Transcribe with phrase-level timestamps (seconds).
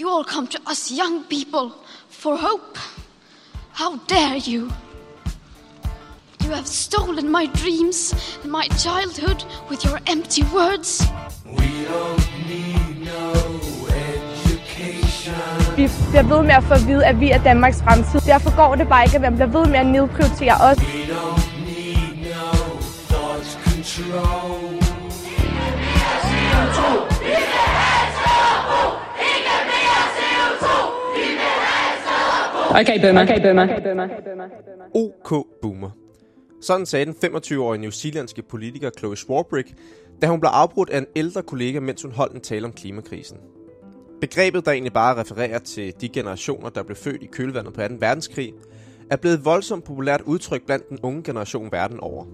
[0.00, 1.72] you all come to us young people
[2.08, 2.78] for hope.
[3.72, 4.70] How dare you?
[6.44, 11.02] You have stolen my dreams and my childhood with your empty words.
[11.44, 13.32] We don't need no
[14.08, 15.34] education.
[15.76, 18.20] Vi bliver ved med at få at vide, at vi er Danmarks fremtid.
[18.20, 20.78] Derfor går det bare ikke, at man bliver ved med at nedprioritere os.
[20.78, 22.50] We don't need no
[23.08, 24.47] thought control.
[32.80, 33.22] Okay, boomer.
[33.22, 34.48] Okay, boomer.
[34.94, 35.90] OK Boomer.
[36.60, 39.74] Sådan sagde den 25-årige newzealandske politiker Chloe Swarbrick,
[40.22, 43.38] da hun blev afbrudt af en ældre kollega, mens hun holdt en tale om klimakrisen.
[44.20, 47.94] Begrebet, der egentlig bare refererer til de generationer, der blev født i kølvandet på 2.
[47.98, 48.52] verdenskrig,
[49.10, 52.24] er blevet et voldsomt populært udtryk blandt den unge generation verden over.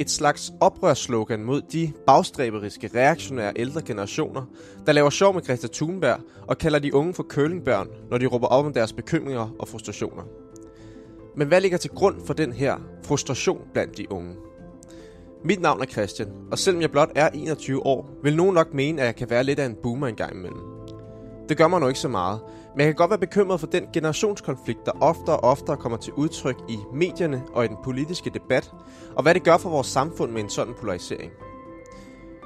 [0.00, 4.42] Et slags oprørsslogan mod de bagstræberiske, reaktionære ældre generationer,
[4.86, 8.46] der laver sjov med Greta Thunberg og kalder de unge for kølingbørn, når de råber
[8.46, 10.22] op om deres bekymringer og frustrationer.
[11.36, 14.34] Men hvad ligger til grund for den her frustration blandt de unge?
[15.44, 19.00] Mit navn er Christian, og selvom jeg blot er 21 år, vil nogen nok mene,
[19.00, 20.60] at jeg kan være lidt af en boomer engang imellem.
[21.48, 22.40] Det gør mig nu ikke så meget,
[22.74, 26.12] men jeg kan godt være bekymret for den generationskonflikt, der oftere og oftere kommer til
[26.12, 28.72] udtryk i medierne og i den politiske debat,
[29.16, 31.32] og hvad det gør for vores samfund med en sådan polarisering.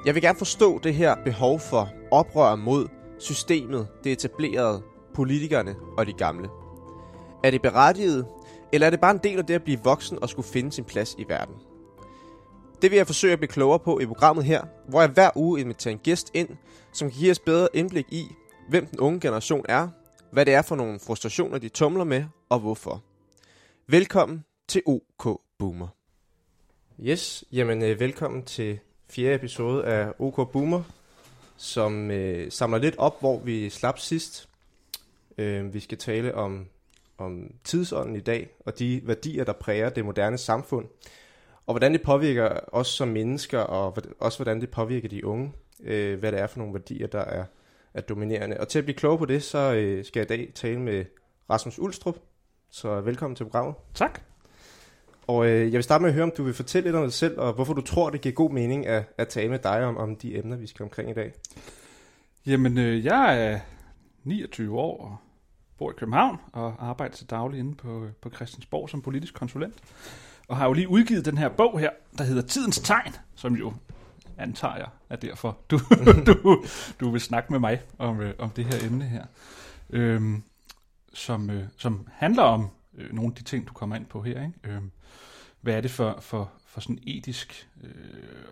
[0.06, 4.82] Jeg vil gerne forstå det her behov for oprør mod systemet, det etablerede,
[5.14, 6.48] politikerne og de gamle.
[7.44, 8.26] Er det berettiget,
[8.72, 10.84] eller er det bare en del af det at blive voksen og skulle finde sin
[10.84, 11.54] plads i verden?
[12.82, 15.60] Det vil jeg forsøge at blive klogere på i programmet her, hvor jeg hver uge
[15.60, 16.48] inviterer en gæst ind,
[16.92, 18.24] som kan give os bedre indblik i,
[18.68, 19.88] hvem den unge generation er,
[20.34, 23.02] hvad det er for nogle frustrationer, de tumler med, og hvorfor.
[23.86, 25.88] Velkommen til OK Boomer.
[27.00, 28.78] Yes, jamen øh, velkommen til
[29.10, 30.82] fjerde episode af OK Boomer,
[31.56, 34.48] som øh, samler lidt op, hvor vi slap sidst.
[35.38, 36.66] Øh, vi skal tale om,
[37.18, 40.86] om tidsånden i dag, og de værdier, der præger det moderne samfund,
[41.66, 45.52] og hvordan det påvirker os som mennesker, og hvordan- også hvordan det påvirker de unge,
[45.84, 47.44] øh, hvad det er for nogle værdier, der er,
[47.94, 48.60] er dominerende.
[48.60, 51.04] Og til at blive klog på det, så øh, skal jeg i dag tale med
[51.50, 52.16] Rasmus Ulstrup,
[52.70, 53.74] så velkommen til programmet.
[53.94, 54.20] Tak.
[55.26, 57.12] Og øh, jeg vil starte med at høre, om du vil fortælle lidt om dig
[57.12, 59.96] selv, og hvorfor du tror, det giver god mening at, at tale med dig om,
[59.96, 61.32] om de emner, vi skal omkring i dag.
[62.46, 63.60] Jamen, øh, jeg er
[64.24, 65.16] 29 år og
[65.78, 69.74] bor i København og arbejder til daglig inde på, på Christiansborg som politisk konsulent.
[70.48, 73.72] Og har jo lige udgivet den her bog her, der hedder Tidens Tegn, som jo
[74.38, 75.78] antager jeg er derfor, du,
[76.26, 76.64] du,
[77.00, 79.24] du vil snakke med mig om, øh, om det her emne her.
[79.90, 80.42] Øhm,
[81.12, 84.42] som, øh, som handler om øh, nogle af de ting, du kommer ind på her.
[84.42, 84.52] Ikke?
[84.64, 84.90] Øhm,
[85.60, 87.90] hvad er det for, for, for sådan etisk øh,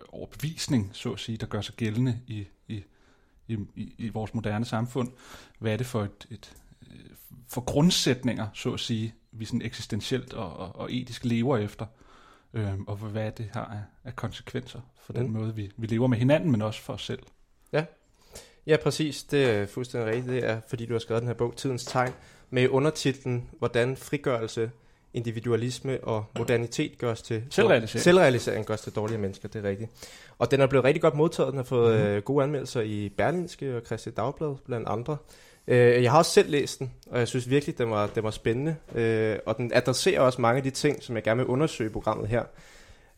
[0.09, 2.83] overbevisning, så at sige, der gør sig gældende i, i,
[3.47, 5.11] i, i, i vores moderne samfund?
[5.59, 6.55] Hvad er det for et, et
[6.91, 6.99] øh,
[7.47, 11.85] for grundsætninger, så at sige, vi sådan eksistentielt og, og, og etisk lever efter?
[12.53, 15.31] Øhm, og hvad det har af, af konsekvenser for den Mm.
[15.33, 17.19] måde, vi, vi lever med hinanden, men også for os selv?
[18.67, 19.23] Ja, præcis.
[19.23, 20.27] Det er fuldstændig rigtigt.
[20.33, 22.13] Det er, fordi du har skrevet den her bog, Tidens Tegn,
[22.49, 24.71] med undertitlen, hvordan frigørelse,
[25.13, 27.43] individualisme og modernitet gørs til...
[27.49, 28.03] Selvrealisering.
[28.03, 29.91] Selvrealisering gørs til dårlige mennesker, det er rigtigt.
[30.39, 31.47] Og den er blevet rigtig godt modtaget.
[31.51, 32.05] Den har fået mm.
[32.07, 35.17] øh, gode anmeldelser i Berlinske og Christi Dagblad, blandt andre.
[35.67, 38.31] Øh, jeg har også selv læst den, og jeg synes virkelig, den var, den var
[38.31, 38.75] spændende.
[38.95, 41.93] Øh, og den adresserer også mange af de ting, som jeg gerne vil undersøge i
[41.93, 42.43] programmet her.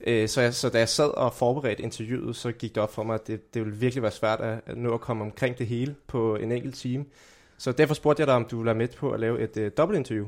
[0.01, 3.03] Øh, så, jeg, så da jeg sad og forberedte interviewet, så gik det op for
[3.03, 5.67] mig, at det, det ville virkelig være svært at, at nå at komme omkring det
[5.67, 7.05] hele på en enkelt time.
[7.57, 9.72] Så derfor spurgte jeg dig, om du ville være med på at lave et øh,
[9.78, 10.28] dobbeltinterview.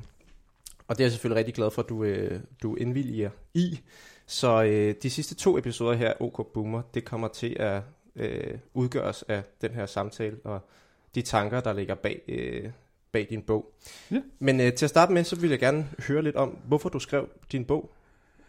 [0.88, 3.80] Og det er jeg selvfølgelig rigtig glad for, at du, øh, du indvilliger i.
[4.26, 7.82] Så øh, de sidste to episoder her, OK Boomer, det kommer til at
[8.16, 10.70] øh, udgøres af den her samtale og
[11.16, 12.70] de tanker, der ligger bag, øh,
[13.12, 13.74] bag din bog.
[14.12, 14.22] Ja.
[14.40, 17.00] Men øh, til at starte med, så vil jeg gerne høre lidt om, hvorfor du
[17.00, 17.92] skrev din bog,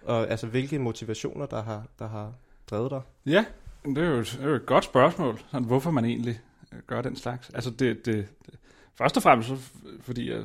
[0.02, 2.32] og altså hvilke motivationer, der har, der har
[2.70, 3.00] drevet dig.
[3.26, 3.44] Ja,
[3.84, 6.40] det er jo, det er jo et godt spørgsmål, sådan, hvorfor man egentlig
[6.72, 7.50] øh, gør den slags.
[7.50, 8.54] Altså det, det, det
[8.98, 9.56] først og fremmest, så,
[10.00, 10.44] fordi jeg,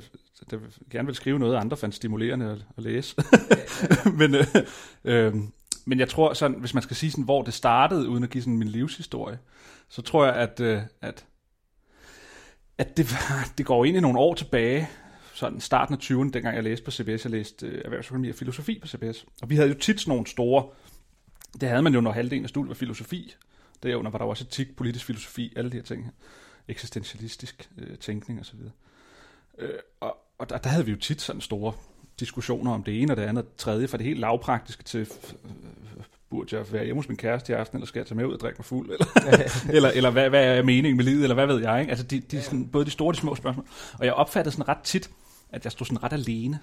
[0.51, 0.59] jeg
[0.91, 3.15] gerne vil skrive noget, andre fandt stimulerende at, at læse.
[4.19, 4.45] men, øh,
[5.03, 5.35] øh,
[5.85, 8.41] men jeg tror, sådan, hvis man skal sige, sådan, hvor det startede, uden at give
[8.41, 9.39] sådan min livshistorie,
[9.89, 11.25] så tror jeg, at, øh, at,
[12.77, 14.89] at det, var- det går ind i nogle år tilbage,
[15.33, 18.79] sådan starten af 20'erne, dengang jeg læste på CBS, jeg læste øh, erhvervsøkonomi og filosofi
[18.79, 19.25] på CBS.
[19.41, 20.65] Og vi havde jo tit sådan nogle store
[21.61, 23.35] det havde man jo, når halvdelen af studiet var filosofi.
[23.83, 26.11] Derunder var der også etik, politisk filosofi, alle de her ting her.
[26.67, 28.59] Eksistentialistisk øh, tænkning osv.
[29.57, 31.73] Øh, og og der, der havde vi jo tit sådan store
[32.19, 34.99] diskussioner om det ene og det andet og det tredje, fra det helt lavpraktiske til,
[34.99, 35.07] øh,
[35.97, 38.25] øh, burde jeg være hjemme hos min kæreste i aften, eller skal jeg tage med
[38.25, 39.05] ud og drikke mig fuld, eller,
[39.77, 41.89] eller, eller hvad, hvad er meningen med livet, eller hvad ved jeg, ikke?
[41.89, 43.65] Altså de, de, sådan, både de store og de små spørgsmål.
[43.99, 45.09] Og jeg opfattede sådan ret tit,
[45.49, 46.59] at jeg stod sådan ret alene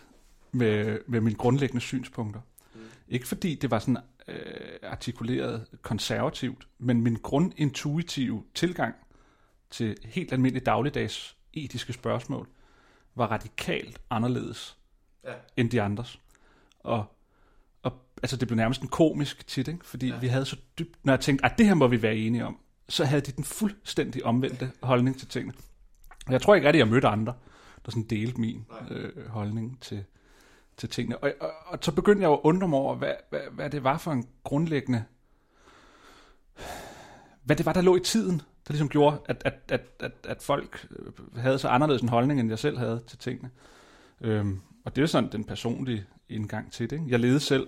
[0.52, 2.40] med, med mine grundlæggende synspunkter.
[2.75, 2.81] Mm.
[3.08, 3.96] Ikke fordi det var sådan
[4.28, 4.37] øh,
[4.82, 8.94] artikuleret konservativt, men min grundintuitive tilgang
[9.70, 12.49] til helt almindelige dagligdags etiske spørgsmål
[13.14, 14.76] var radikalt anderledes
[15.25, 15.32] ja.
[15.56, 16.20] end de andres.
[16.78, 17.05] Og, og
[18.22, 19.87] altså det blev nærmest en komisk tit, ikke?
[19.87, 20.19] fordi ja.
[20.19, 22.58] vi havde så dybt, når jeg tænkte, at det her må vi være enige om,
[22.88, 25.55] så havde de den fuldstændig omvendte holdning til tingene.
[26.26, 27.34] Og jeg tror ikke rigtig, at jeg mødte andre,
[27.84, 30.05] der sådan delte min øh, holdning til,
[30.76, 31.19] til tingene.
[31.19, 33.99] Og, og, og så begyndte jeg at undre mig over, hvad, hvad, hvad det var
[33.99, 35.05] for en grundlæggende...
[37.43, 40.43] Hvad det var, der lå i tiden, der ligesom gjorde, at, at, at, at, at
[40.43, 40.88] folk
[41.37, 43.50] havde så anderledes en holdning, end jeg selv havde til tingene.
[44.20, 46.96] Øhm, og det er sådan den personlige indgang til det.
[46.96, 47.11] Ikke?
[47.11, 47.66] Jeg levede selv,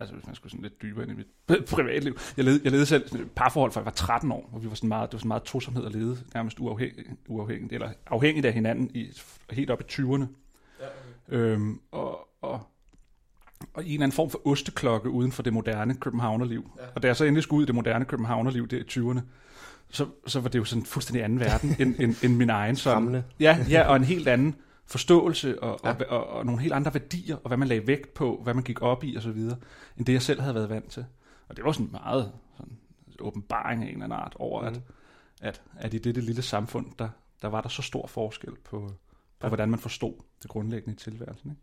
[0.00, 2.86] altså hvis man skulle sådan lidt dybere ind i mit privatliv, jeg levede, jeg levede
[2.86, 5.18] selv et parforhold, fra jeg var 13 år, hvor vi var sådan meget, det var
[5.18, 9.12] sådan meget tosomhed at lede, nærmest uafhængigt, uafhængigt eller afhængigt af hinanden i,
[9.50, 10.24] helt op i 20'erne.
[10.80, 10.86] Ja,
[11.28, 11.36] okay.
[11.36, 12.60] øhm, og, og,
[13.74, 16.70] og i en eller anden form for osteklokke uden for det moderne københavnerliv.
[16.78, 16.82] Ja.
[16.94, 19.20] Og da jeg så endelig skulle ud i det moderne københavnerliv der i 20'erne,
[19.90, 22.76] så, så var det jo sådan en fuldstændig anden verden end, end, end min egen.
[22.76, 24.56] Sådan, ja, ja, og en helt anden
[24.90, 25.90] forståelse og, ja.
[25.90, 28.64] og, og, og nogle helt andre værdier, og hvad man lagde vægt på, hvad man
[28.64, 29.56] gik op i og så videre,
[29.96, 31.04] end det jeg selv havde været vant til.
[31.48, 32.78] Og det var sådan meget sådan,
[33.20, 34.66] åbenbaring af en eller anden art over, mm.
[34.66, 34.80] at,
[35.40, 37.08] at, at i dette lille samfund, der,
[37.42, 38.94] der var der så stor forskel på, på
[39.42, 39.48] ja.
[39.48, 41.50] hvordan man forstod det grundlæggende i tilværelsen.
[41.50, 41.62] Ikke?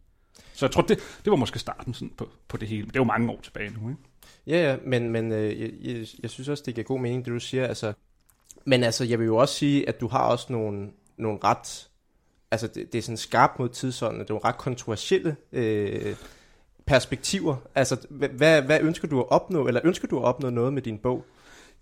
[0.53, 2.87] Så jeg tror, det, det var måske starten sådan på, på det hele.
[2.87, 4.01] Det er jo mange år tilbage nu, ikke?
[4.47, 7.33] Ja, ja, men, men øh, jeg, jeg, jeg synes også, det giver god mening, det
[7.33, 7.67] du siger.
[7.67, 7.93] Altså,
[8.65, 11.89] men altså, jeg vil jo også sige, at du har også nogle, nogle ret
[12.51, 16.15] altså det, det er sådan skarpt mod tidsånden, det er jo ret kontroversielle øh,
[16.85, 17.55] perspektiver.
[17.75, 20.97] Altså, hvad, hvad ønsker du at opnå, eller ønsker du at opnå noget med din
[20.97, 21.25] bog?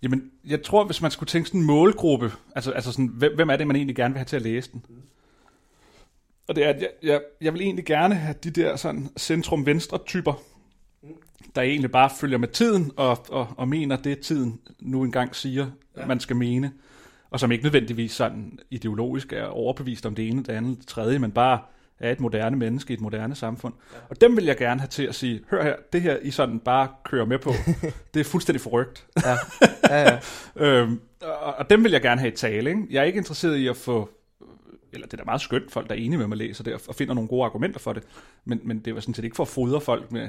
[0.02, 3.50] Jamen, jeg tror, hvis man skulle tænke sådan en målgruppe, altså, altså sådan, hvem, hvem
[3.50, 4.84] er det, man egentlig gerne vil have til at læse den?
[6.48, 10.42] Og det er, at jeg, jeg, jeg vil egentlig gerne have de der sådan centrum-venstre-typer,
[11.54, 15.70] der egentlig bare følger med tiden, og, og, og mener det, tiden nu engang siger,
[15.96, 16.06] ja.
[16.06, 16.72] man skal mene
[17.30, 21.18] og som ikke nødvendigvis sådan ideologisk er overbevist om det ene, det andet, det tredje,
[21.18, 21.58] men bare
[21.98, 23.74] er et moderne menneske i et moderne samfund.
[23.92, 23.98] Ja.
[24.10, 26.58] Og dem vil jeg gerne have til at sige, hør her, det her I sådan
[26.58, 27.52] bare kører med på,
[28.14, 29.06] det er fuldstændig forrygt.
[29.24, 29.36] Ja.
[29.90, 30.18] Ja, ja.
[30.56, 32.70] øhm, og, og dem vil jeg gerne have i tale.
[32.70, 32.82] Ikke?
[32.90, 34.10] Jeg er ikke interesseret i at få,
[34.92, 36.94] eller det er da meget skønt, folk der er enige med mig læser det, og
[36.94, 38.02] finder nogle gode argumenter for det,
[38.44, 40.28] men, men det var sådan set ikke for at fodre folk med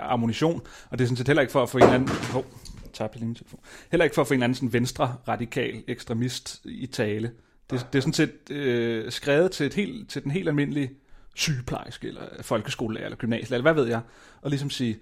[0.00, 2.10] ammunition, og det er sådan set heller ikke for at få en eller anden...
[2.36, 2.44] Oh,
[2.92, 3.60] tabte lige min telefon.
[3.90, 7.32] Heller ikke for at få en anden sådan venstre radikal ekstremist i tale.
[7.70, 7.86] Det, ja.
[7.92, 10.90] det er sådan set øh, skrevet til, et helt, til den helt almindelige
[11.34, 14.00] sygeplejerske, eller folkeskolelærer, eller gymnasielærer, eller hvad ved jeg,
[14.42, 14.98] og ligesom sige,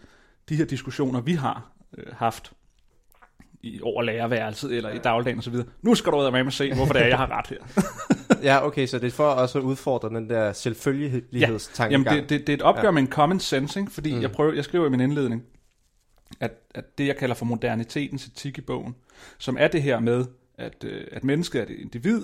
[0.48, 2.52] de her diskussioner, vi har øh, haft
[3.62, 4.94] i over lærerværelset, eller ja.
[4.94, 7.38] i dagligdagen osv., nu skal du ud med mig se, hvorfor det er, jeg har
[7.38, 7.84] ret her.
[8.52, 12.04] ja, okay, så det er for også at udfordre den der selvfølgelighedstankegang.
[12.04, 12.90] Ja, jamen det, det, det er et opgør ja.
[12.90, 13.92] med en common sense, ikke?
[13.92, 14.22] fordi mm.
[14.22, 15.42] jeg, prøver, jeg skriver i min indledning,
[16.40, 18.96] at, at det, jeg kalder for modernitetens etik i bogen,
[19.38, 20.26] som er det her med,
[20.58, 22.22] at, øh, at mennesket er et individ,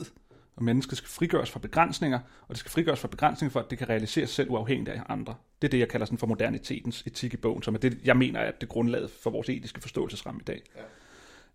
[0.56, 3.79] og mennesket skal frigøres fra begrænsninger, og det skal frigøres fra begrænsninger for, at det
[3.79, 5.35] kan realisere sig selv uafhængigt af andre.
[5.62, 8.17] Det er det, jeg kalder sådan for modernitetens etik i bogen, som er det, jeg
[8.17, 10.62] mener er det grundlaget for vores etiske forståelsesramme i dag.
[10.76, 10.82] Ja.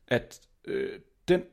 [0.08, 1.44] At øh, den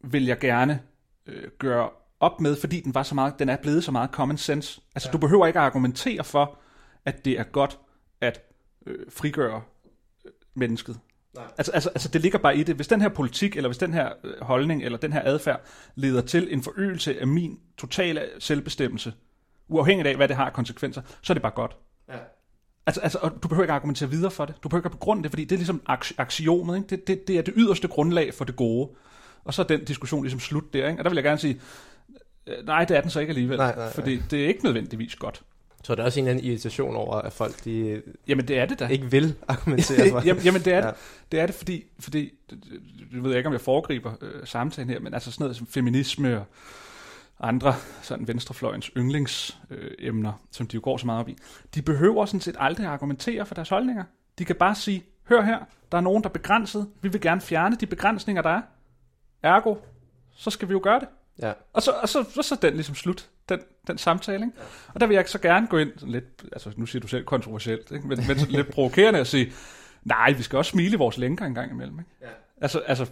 [0.00, 0.80] vil jeg gerne
[1.26, 1.90] øh, gøre
[2.20, 4.80] op med, fordi den, var så meget, den er blevet så meget common sense.
[4.94, 5.12] Altså, ja.
[5.12, 6.58] du behøver ikke at argumentere for,
[7.04, 7.78] at det er godt
[8.20, 8.40] at
[8.86, 9.62] øh, frigøre
[10.54, 10.98] mennesket.
[11.34, 11.44] Nej.
[11.58, 12.76] Altså, altså, altså det ligger bare i det.
[12.76, 15.60] Hvis den her politik, eller hvis den her øh, holdning, eller den her adfærd
[15.94, 19.12] leder til en forøgelse af min totale selvbestemmelse,
[19.68, 21.76] uafhængigt af, hvad det har af konsekvenser, så er det bare godt.
[22.08, 22.18] Ja.
[22.86, 24.54] Altså, altså, og du behøver ikke argumentere videre for det.
[24.62, 25.82] Du behøver ikke begrunde det, fordi det er ligesom
[26.18, 26.76] aksiomet.
[26.76, 26.88] Ikke?
[26.88, 28.90] Det, det, det er det yderste grundlag for det gode.
[29.44, 30.88] Og så er den diskussion ligesom slut der.
[30.88, 31.00] Ikke?
[31.00, 31.60] Og der vil jeg gerne sige,
[32.46, 33.56] øh, nej, det er den så ikke alligevel.
[33.56, 33.92] Nej, nej, nej.
[33.92, 35.42] Fordi det er ikke nødvendigvis godt.
[35.84, 38.66] Så der er også en eller anden irritation over, at folk de jamen, det er
[38.66, 38.86] det da.
[38.86, 40.22] ikke vil argumentere for.
[40.26, 40.86] jamen, jamen, det er, ja.
[40.86, 40.94] det.
[41.32, 42.30] det er det, fordi, fordi
[43.12, 46.38] du ved ikke, om jeg foregriber øh, samtalen her, men altså sådan noget som feminisme
[46.38, 46.46] og
[47.40, 51.36] andre sådan venstrefløjens yndlingsemner, øh, som de jo går så meget op i,
[51.74, 54.04] de behøver sådan set aldrig at argumentere for deres holdninger.
[54.38, 55.58] De kan bare sige, hør her,
[55.92, 58.62] der er nogen, der er begrænset, vi vil gerne fjerne de begrænsninger, der er.
[59.42, 59.76] Ergo,
[60.36, 61.08] så skal vi jo gøre det.
[61.42, 61.52] Ja.
[61.72, 64.44] Og, så, og så, så, så den ligesom slut, den, den samtale.
[64.44, 64.58] Ikke?
[64.94, 67.24] Og der vil jeg så gerne gå ind sådan lidt, altså nu siger du selv
[67.24, 68.06] kontroversielt, ikke?
[68.06, 69.52] men, men lidt provokerende at sige,
[70.04, 71.98] nej, vi skal også smile vores lænker en gang imellem.
[71.98, 72.10] Ikke?
[72.22, 72.26] Ja.
[72.60, 73.06] Altså, altså,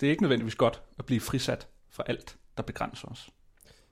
[0.00, 3.28] det er ikke nødvendigvis godt at blive frisat for alt, der begrænser os.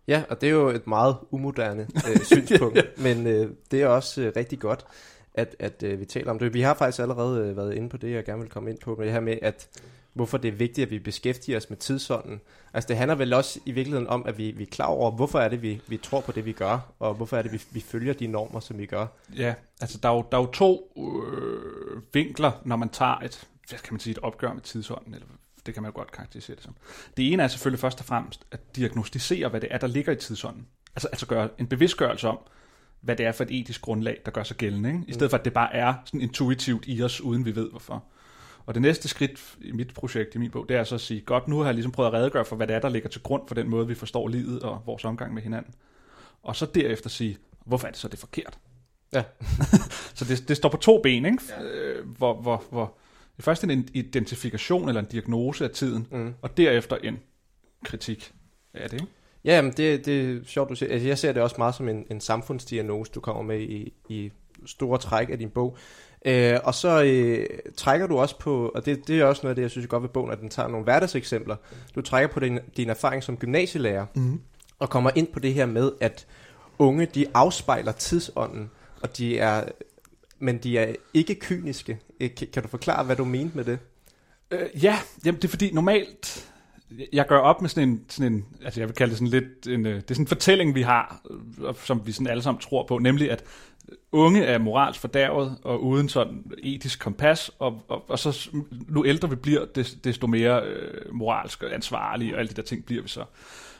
[0.08, 4.22] Ja, og det er jo et meget umoderne øh, synspunkt, men øh, det er også
[4.22, 4.86] øh, rigtig godt,
[5.34, 6.54] at, at øh, vi taler om det.
[6.54, 8.94] Vi har faktisk allerede øh, været inde på det, jeg gerne vil komme ind på,
[8.94, 9.68] med det her med, at
[10.12, 12.40] hvorfor det er vigtigt, at vi beskæftiger os med tidsånden.
[12.74, 15.38] Altså det handler vel også i virkeligheden om, at vi, vi er klar over, hvorfor
[15.38, 17.80] er det, vi, vi tror på det, vi gør, og hvorfor er det, vi, vi
[17.80, 19.06] følger de normer, som vi gør.
[19.36, 23.48] Ja, altså der er jo, der er jo to øh, vinkler, når man tager et,
[23.68, 25.26] hvad kan man sige, et opgør med tidsånden, eller
[25.66, 26.74] det kan man jo godt karakterisere det som.
[27.16, 30.16] Det ene er selvfølgelig først og fremmest at diagnostisere, hvad det er, der ligger i
[30.16, 30.66] tidsånden.
[30.96, 32.38] Altså, altså gøre en bevidstgørelse om,
[33.04, 34.88] hvad det er for et etisk grundlag, der gør sig gældende.
[34.88, 35.04] Ikke?
[35.08, 38.04] I stedet for, at det bare er sådan intuitivt i os, uden vi ved hvorfor.
[38.66, 41.20] Og det næste skridt i mit projekt, i min bog, det er så at sige,
[41.20, 43.22] godt, nu har jeg ligesom prøvet at redegøre for, hvad det er, der ligger til
[43.22, 45.74] grund for den måde, vi forstår livet og vores omgang med hinanden.
[46.42, 48.58] Og så derefter sige, hvorfor er det så det er forkert?
[49.12, 49.22] Ja.
[50.16, 51.38] så det, det står på to ben, ikke?
[51.48, 51.62] Ja.
[51.62, 52.96] Øh, hvor, hvor, hvor
[53.40, 56.34] først en identifikation eller en diagnose af tiden, mm.
[56.42, 57.18] og derefter en
[57.84, 58.32] kritik
[58.74, 59.12] af det, ikke?
[59.44, 60.92] Ja, men det, det er sjovt, du siger.
[60.92, 64.32] Altså, jeg ser det også meget som en, en samfundsdiagnose, du kommer med i, i
[64.66, 65.76] store træk af din bog.
[66.24, 67.46] Øh, og så øh,
[67.76, 69.88] trækker du også på, og det, det er også noget af det, jeg synes er
[69.88, 71.56] godt ved bogen, at den tager nogle hverdagseksempler.
[71.94, 74.40] Du trækker på din, din erfaring som gymnasielærer, mm.
[74.78, 76.26] og kommer ind på det her med, at
[76.78, 78.70] unge, de afspejler tidsånden,
[79.02, 79.64] og de er,
[80.38, 81.98] men de er ikke kyniske.
[82.20, 83.78] Øh, kan, kan du forklare, hvad du mente med det?
[84.50, 86.53] Øh, ja, jamen det er fordi normalt,
[87.12, 89.66] jeg gør op med sådan en, sådan en altså jeg vil kalde det sådan lidt,
[89.66, 91.20] en, øh, det er sådan en fortælling, vi har,
[91.68, 93.44] øh, som vi sådan alle sammen tror på, nemlig at
[94.12, 98.48] unge er moralsk fordærvet og uden sådan etisk kompas, og, og, og så
[98.88, 99.64] nu ældre vi bliver,
[100.04, 103.24] desto mere øh, moralsk og ansvarlige, og alle de der ting bliver vi så.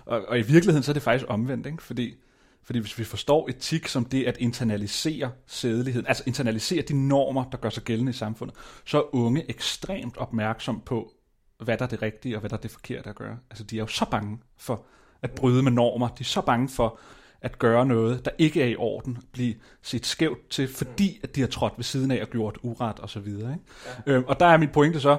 [0.07, 1.83] Og, og i virkeligheden så er det faktisk omvendt, ikke?
[1.83, 2.15] Fordi,
[2.63, 7.59] fordi hvis vi forstår etik som det at internalisere sædeligheden, altså internalisere de normer, der
[7.59, 11.13] gør sig gældende i samfundet, så er unge ekstremt opmærksom på,
[11.59, 13.39] hvad der er det rigtige og hvad der er det forkerte at gøre.
[13.51, 14.85] Altså de er jo så bange for
[15.23, 16.99] at bryde med normer, de er så bange for
[17.41, 21.41] at gøre noget, der ikke er i orden, blive set skævt til, fordi at de
[21.41, 23.53] har trådt ved siden af og gjort uret og så videre.
[23.53, 23.65] Ikke?
[24.07, 24.13] Ja.
[24.13, 25.19] Øhm, og der er mit pointe så,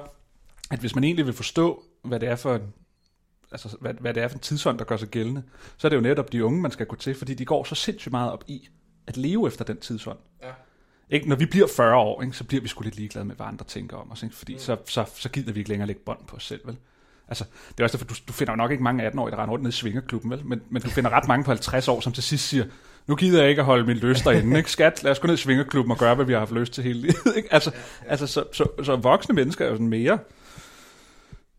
[0.70, 2.72] at hvis man egentlig vil forstå, hvad det er for en
[3.52, 5.42] altså, hvad, hvad det er for en tidsånd, der gør sig gældende,
[5.76, 7.74] så er det jo netop de unge, man skal gå til, fordi de går så
[7.74, 8.68] sindssygt meget op i
[9.06, 10.18] at leve efter den tidsånd.
[10.42, 10.50] Ja.
[11.10, 11.28] Ikke?
[11.28, 13.64] Når vi bliver 40 år, ikke, så bliver vi sgu lidt ligeglade med, hvad andre
[13.64, 14.34] tænker om os, ikke?
[14.34, 14.58] fordi mm.
[14.58, 16.60] så, så, så gider vi ikke længere lægge bånd på os selv.
[16.64, 16.76] Vel?
[17.28, 19.52] Altså, det er også derfor, du, du finder jo nok ikke mange 18-årige, der render
[19.52, 20.46] rundt ned i svingerklubben, vel?
[20.46, 22.64] Men, men du finder ret mange på 50 år, som til sidst siger,
[23.06, 24.70] nu gider jeg ikke at holde min lyst derinde, ikke?
[24.70, 26.84] Skat, lad os gå ned i svingerklubben og gøre, hvad vi har haft lyst til
[26.84, 27.48] hele livet, ikke?
[27.52, 28.10] Altså, ja, ja.
[28.10, 30.18] altså så, så, så, voksne mennesker er jo sådan mere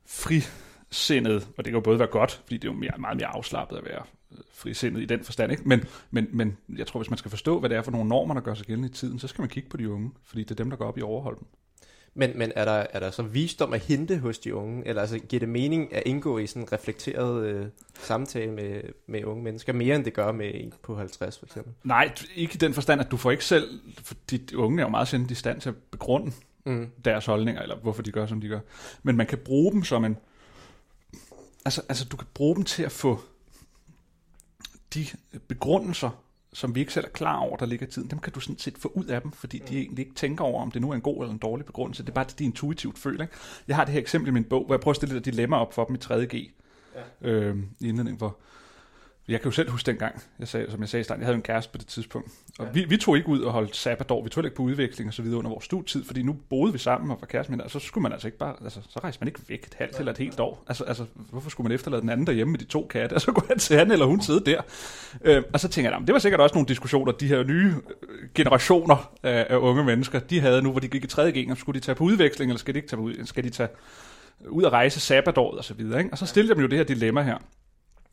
[0.07, 3.27] frisindet, og det kan jo både være godt, fordi det er jo mere, meget mere
[3.27, 4.03] afslappet at være
[4.51, 5.63] frisindet i den forstand, ikke?
[5.65, 8.33] Men, men, men jeg tror, hvis man skal forstå, hvad det er for nogle normer,
[8.33, 10.51] der gør sig gældende i tiden, så skal man kigge på de unge, fordi det
[10.51, 11.47] er dem, der går op i overholden.
[12.19, 14.87] Men, men er, der, er der så visdom at hente hos de unge?
[14.87, 19.23] Eller altså, giver det mening at indgå i sådan en reflekteret øh, samtale med, med
[19.23, 21.73] unge mennesker, mere end det gør med en på 50 for eksempel?
[21.83, 24.89] Nej, ikke i den forstand, at du får ikke selv, fordi de unge er jo
[24.89, 26.31] meget sjældent i stand til at begrunde
[26.65, 26.91] mm.
[27.05, 28.59] deres holdninger, eller hvorfor de gør, som de gør.
[29.03, 30.17] Men man kan bruge dem som en,
[31.65, 33.19] altså, altså du kan bruge dem til at få
[34.93, 35.05] de
[35.47, 36.09] begrundelser,
[36.53, 38.59] som vi ikke selv er klar over, der ligger i tiden, dem kan du sådan
[38.59, 40.95] set få ud af dem, fordi de egentlig ikke tænker over, om det nu er
[40.95, 42.03] en god eller en dårlig begrundelse.
[42.03, 43.21] Det er bare det, de intuitivt føler.
[43.21, 43.33] Ikke?
[43.67, 45.57] Jeg har det her eksempel i min bog, hvor jeg prøver at stille et dilemma
[45.57, 46.51] op for dem i 3.G.
[47.23, 47.29] Ja.
[47.29, 48.37] Øh, i indledning, hvor,
[49.27, 51.35] jeg kan jo selv huske dengang, jeg sagde, som jeg sagde i starten, jeg havde
[51.35, 52.31] en kæreste på det tidspunkt.
[52.59, 52.71] Og ja.
[52.71, 55.21] vi, vi tog ikke ud og holdt sabbatår, vi tog ikke på udvikling og så
[55.21, 57.79] videre under vores studietid, fordi nu boede vi sammen og var kæreste med, og så
[57.79, 60.17] skulle man altså ikke bare, altså, så rejste man ikke væk et halvt eller et
[60.17, 60.63] helt år.
[60.67, 63.31] Altså, altså, hvorfor skulle man efterlade den anden derhjemme med de to katte, og så
[63.31, 64.61] kunne han til han eller hun sidde der.
[65.21, 67.73] Øh, og så tænker jeg, det var sikkert også nogle diskussioner, de her nye
[68.09, 71.57] øh, generationer af, af unge mennesker, de havde nu, hvor de gik i tredje gang,
[71.57, 73.69] skulle de tage på udveksling, eller skal de ikke tage på ud, skal de tage
[74.49, 75.99] ud og rejse sabbatåret og så videre.
[75.99, 76.11] Ikke?
[76.11, 77.37] Og så stillede jeg dem jo det her dilemma her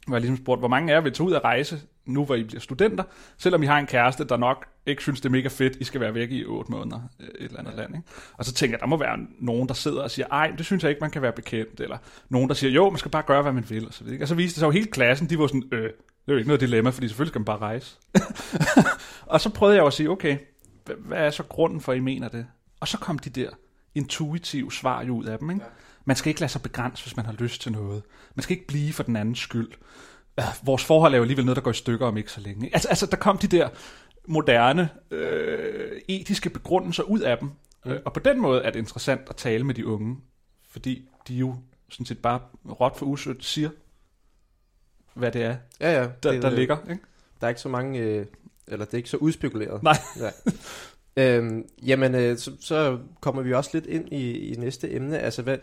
[0.06, 2.34] hvor jeg ligesom spurgte, hvor mange af jer vil tage ud at rejse, nu hvor
[2.34, 3.04] I bliver studenter,
[3.38, 6.00] selvom I har en kæreste, der nok ikke synes, det er mega fedt, I skal
[6.00, 7.76] være væk i otte måneder øh, et eller andet ja.
[7.76, 7.96] land.
[7.96, 8.08] Ikke?
[8.32, 10.82] Og så tænker jeg, der må være nogen, der sidder og siger, ej, det synes
[10.82, 13.42] jeg ikke, man kan være bekendt, eller nogen, der siger, jo, man skal bare gøre,
[13.42, 14.23] hvad man vil, og så videre.
[14.23, 16.37] Og så viste det sig jo hele klassen, de var sådan, øh, det er jo
[16.37, 17.96] ikke noget dilemma, fordi selvfølgelig skal man bare rejse.
[19.32, 20.38] og så prøvede jeg jo at sige, okay,
[20.99, 22.46] hvad er så grunden for, at I mener det?
[22.80, 23.50] Og så kom de der
[23.94, 25.64] intuitive svar jo ud af dem, ikke?
[25.64, 25.70] Ja.
[26.04, 28.02] Man skal ikke lade sig begrænse, hvis man har lyst til noget.
[28.34, 29.73] Man skal ikke blive for den andens skyld.
[30.62, 32.70] Vores forhold er jo alligevel noget, der går i stykker om ikke så længe.
[32.73, 33.68] Altså, altså der kom de der
[34.26, 37.50] moderne øh, etiske begrundelser ud af dem.
[37.84, 37.90] Mm.
[37.90, 40.16] Øh, og på den måde er det interessant at tale med de unge,
[40.70, 41.56] fordi de jo
[41.88, 42.40] sådan set bare
[42.80, 43.70] råt for usødt siger,
[45.14, 46.76] hvad det er, ja, ja, der, det, der ligger.
[46.90, 47.02] Ikke?
[47.40, 48.26] Der er ikke så mange, øh,
[48.66, 49.82] eller det er ikke så udspekuleret.
[49.82, 49.96] Nej.
[50.20, 50.30] ja.
[51.16, 55.18] Øhm, jamen, øh, så, så kommer vi også lidt ind i, i næste emne.
[55.18, 55.58] Altså, hvad,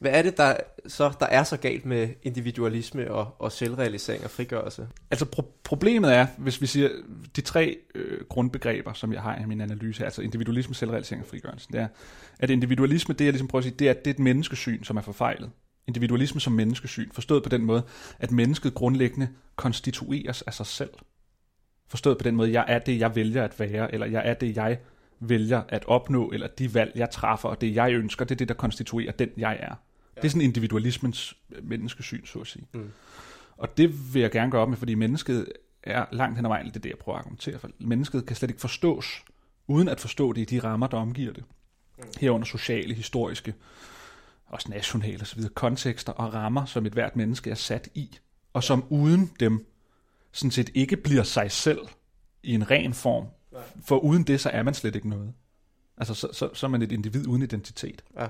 [0.00, 4.30] hvad er det, der, så, der er så galt med individualisme og, og selvrealisering og
[4.30, 4.88] frigørelse?
[5.10, 6.88] Altså pro- problemet er, hvis vi siger
[7.36, 11.68] de tre øh, grundbegreber, som jeg har i min analyse altså individualisme, selvrealisering og frigørelse,
[11.72, 11.88] det er,
[12.38, 14.96] at individualisme, det er ligesom prøver at sige, det er, det er et menneskesyn, som
[14.96, 15.50] er forfejlet.
[15.86, 17.82] Individualisme som menneskesyn, forstået på den måde,
[18.18, 20.90] at mennesket grundlæggende konstitueres af sig selv.
[21.88, 24.56] Forstået på den måde, jeg er det, jeg vælger at være, eller jeg er det,
[24.56, 24.78] jeg
[25.20, 28.48] vælger at opnå, eller de valg, jeg træffer, og det, jeg ønsker, det er det,
[28.48, 29.74] der konstituerer den, jeg er.
[30.22, 32.66] Det er sådan individualismens menneskesyn, så at sige.
[32.74, 32.90] Mm.
[33.56, 36.66] Og det vil jeg gerne gøre op med, fordi mennesket er langt hen ad vejen,
[36.66, 37.70] det er det, jeg prøver at argumentere for.
[37.78, 39.24] Mennesket kan slet ikke forstås,
[39.66, 41.44] uden at forstå det i de rammer, der omgiver det.
[42.20, 43.54] Herunder sociale, historiske,
[44.46, 48.18] også nationale osv., kontekster og rammer, som et hvert menneske er sat i,
[48.52, 49.66] og som uden dem
[50.32, 51.80] sådan set ikke bliver sig selv
[52.42, 53.26] i en ren form.
[53.84, 55.32] For uden det, så er man slet ikke noget.
[56.00, 58.04] Altså, så, så, så er man et individ uden identitet.
[58.18, 58.26] Ja.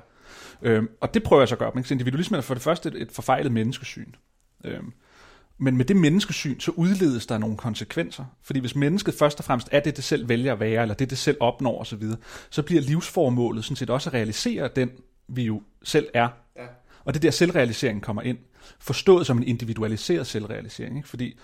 [0.62, 1.84] Øhm, og det prøver jeg så at gøre op med.
[1.84, 4.12] Så individualisme er for det første et, et forfejlet menneskesyn.
[4.64, 4.92] Øhm,
[5.58, 8.24] men med det menneskesyn, så udledes der nogle konsekvenser.
[8.42, 11.10] Fordi hvis mennesket først og fremmest er det, det selv vælger at være, eller det,
[11.10, 12.02] det selv opnår osv.,
[12.50, 14.90] så bliver livsformålet sådan set også at realisere den,
[15.28, 16.28] vi jo selv er.
[16.56, 16.66] Ja.
[17.04, 18.38] Og det er der selvrealiseringen kommer ind.
[18.78, 20.96] Forstået som en individualiseret selvrealisering.
[20.96, 21.08] Ikke?
[21.08, 21.38] Fordi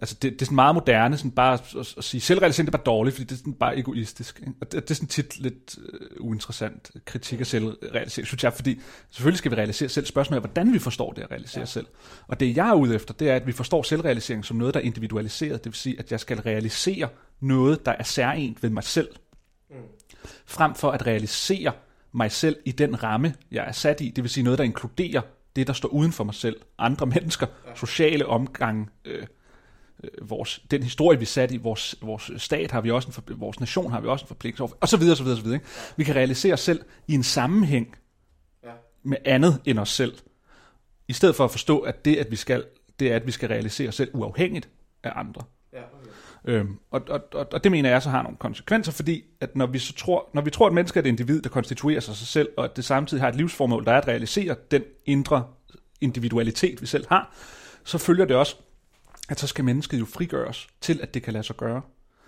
[0.00, 2.78] altså det, det er sådan meget moderne, sådan bare at, at, sige, selvrealisering det er
[2.78, 4.40] bare dårligt, fordi det er sådan bare egoistisk.
[4.40, 4.52] Ikke?
[4.60, 8.80] Og det, det er sådan tit lidt uh, uinteressant kritik af selvrealisering, synes jeg, fordi
[9.10, 10.06] selvfølgelig skal vi realisere selv.
[10.06, 11.66] Spørgsmålet er, hvordan vi forstår det at realisere ja.
[11.66, 11.86] selv.
[12.26, 14.80] Og det jeg er ude efter, det er, at vi forstår selvrealisering som noget, der
[14.80, 15.64] er individualiseret.
[15.64, 17.08] Det vil sige, at jeg skal realisere
[17.40, 19.08] noget, der er særligt ved mig selv.
[19.70, 19.76] Mm.
[20.46, 21.72] Frem for at realisere
[22.12, 24.10] mig selv i den ramme, jeg er sat i.
[24.10, 25.20] Det vil sige noget, der inkluderer
[25.56, 26.56] det, der står uden for mig selv.
[26.78, 27.74] Andre mennesker, ja.
[27.74, 29.26] sociale omgang, øh, øh,
[30.22, 33.22] vores, den historie, vi er sat i, vores, vores stat har vi også en for,
[33.28, 35.56] vores nation har vi også en forpligtelse over, og så videre, så videre, så videre.
[35.56, 35.66] Ikke?
[35.96, 37.96] Vi kan realisere os selv i en sammenhæng
[38.64, 38.70] Ja.
[39.02, 40.14] med andet end os selv.
[41.08, 42.64] I stedet for at forstå, at det, at vi skal,
[43.00, 44.68] det er, at vi skal realisere os selv uafhængigt
[45.02, 45.42] af andre.
[45.72, 46.10] Ja, okay.
[46.44, 49.66] Øhm, og, og, og, og det mener jeg så har nogle konsekvenser, fordi at når
[49.66, 52.26] vi, så tror, når vi tror, at mennesker er et individ, der konstituerer sig sig
[52.26, 55.46] selv, og at det samtidig har et livsformål, der er at realisere den indre
[56.00, 57.34] individualitet, vi selv har,
[57.84, 58.56] så følger det også,
[59.28, 61.82] at så skal mennesket jo frigøres til, at det kan lade sig gøre.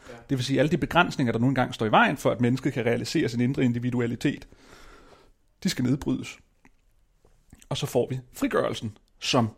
[0.09, 0.15] Ja.
[0.31, 2.41] Det vil sige, at alle de begrænsninger, der nu engang står i vejen for, at
[2.41, 4.49] mennesket kan realisere sin indre individualitet,
[5.63, 6.39] de skal nedbrydes.
[7.69, 9.49] Og så får vi frigørelsen som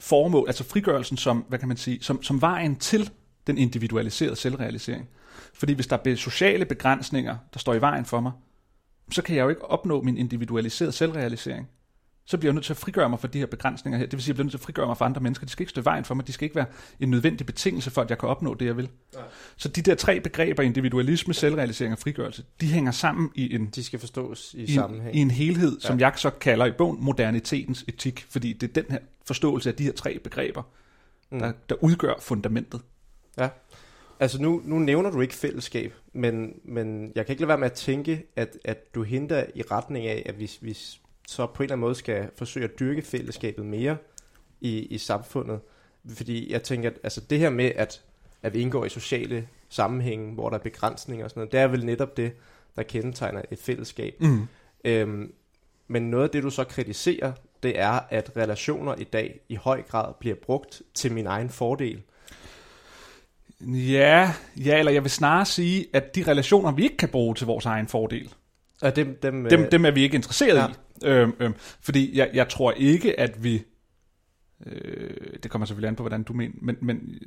[0.00, 3.10] formål, altså frigørelsen som, hvad kan man sige, som, som vejen til
[3.46, 5.08] den individualiserede selvrealisering.
[5.54, 8.32] Fordi hvis der er sociale begrænsninger, der står i vejen for mig,
[9.12, 11.68] så kan jeg jo ikke opnå min individualiserede selvrealisering.
[12.26, 14.06] Så bliver jeg nødt til at frigøre mig fra de her begrænsninger her.
[14.06, 15.46] Det vil sige, at jeg bliver nødt til at frigøre mig fra andre mennesker.
[15.46, 16.26] De skal ikke stå i vejen for mig.
[16.26, 16.66] De skal ikke være
[17.00, 18.88] en nødvendig betingelse for, at jeg kan opnå det, jeg vil.
[19.14, 19.22] Nej.
[19.56, 23.84] Så de der tre begreber, individualisme, selvrealisering og frigørelse, de hænger sammen i en, De
[23.84, 25.16] skal forstås i, i en, sammenhæng.
[25.16, 25.86] i en helhed, ja.
[25.88, 28.26] som jeg så kalder i bogen modernitetens etik.
[28.30, 30.62] Fordi det er den her forståelse af de her tre begreber,
[31.32, 31.38] Mm.
[31.38, 32.80] der, der udgør fundamentet.
[33.38, 33.48] Ja.
[34.20, 37.66] Altså nu, nu nævner du ikke fællesskab, men, men jeg kan ikke lade være med
[37.66, 40.76] at tænke, at, at du henter i retning af, at vi, vi
[41.30, 43.96] så på en eller anden måde skal forsøge at dyrke fællesskabet mere
[44.60, 45.60] i, i samfundet.
[46.14, 48.02] Fordi jeg tænker, at altså det her med, at,
[48.42, 51.66] at vi indgår i sociale sammenhænge, hvor der er begrænsninger og sådan noget, det er
[51.66, 52.32] vel netop det,
[52.76, 54.14] der kendetegner et fællesskab.
[54.20, 54.46] Mm.
[54.84, 55.32] Øhm,
[55.88, 59.82] men noget af det, du så kritiserer, det er, at relationer i dag i høj
[59.82, 62.02] grad bliver brugt til min egen fordel.
[63.60, 67.46] Ja, ja, eller jeg vil snarere sige, at de relationer, vi ikke kan bruge til
[67.46, 68.34] vores egen fordel,
[68.82, 70.66] Og dem, dem, dem, øh, dem er vi ikke interesseret ja.
[70.68, 70.72] i.
[71.04, 73.62] Øhm, øhm, fordi jeg, jeg tror ikke, at vi...
[74.66, 75.10] Øh,
[75.42, 77.18] det kommer selvfølgelig an på, hvordan du mener, men, men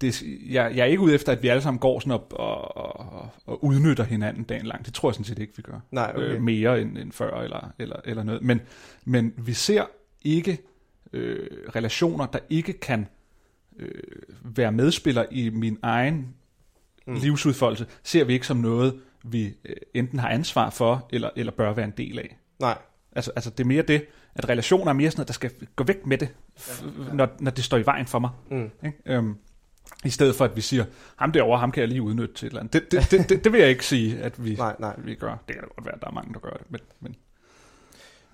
[0.00, 2.76] det, jeg, jeg er ikke ude efter, at vi alle sammen går sådan op og,
[2.76, 4.86] og, og udnytter hinanden dagen lang.
[4.86, 5.80] Det tror jeg sådan set ikke, vi gør.
[5.90, 6.34] Nej, okay.
[6.34, 8.42] øh, mere end, end før eller, eller, eller noget.
[8.42, 8.60] Men,
[9.04, 9.84] men vi ser
[10.22, 10.58] ikke
[11.12, 13.06] øh, relationer, der ikke kan
[13.78, 14.02] øh,
[14.42, 16.34] være medspiller i min egen
[17.06, 17.12] Mm.
[17.12, 17.20] mm.
[17.20, 21.72] livsudfoldelse, ser vi ikke som noget, vi øh, enten har ansvar for, eller, eller bør
[21.72, 22.36] være en del af.
[22.60, 22.78] Nej,
[23.16, 25.84] Altså, altså det er mere det, at relationer er mere sådan noget, der skal gå
[25.84, 28.30] væk med det, f- når, når det står i vejen for mig.
[28.50, 28.70] Mm.
[28.84, 28.98] Ikke?
[29.06, 29.36] Øhm,
[30.04, 30.84] I stedet for, at vi siger,
[31.16, 32.72] ham derovre, ham kan jeg lige udnytte til et eller andet.
[32.72, 34.94] Det, det, det, det, det vil jeg ikke sige, at vi, nej, nej.
[34.98, 35.36] vi gør.
[35.48, 36.70] Det kan da godt være, at der er mange, der gør det.
[36.70, 37.16] Men, men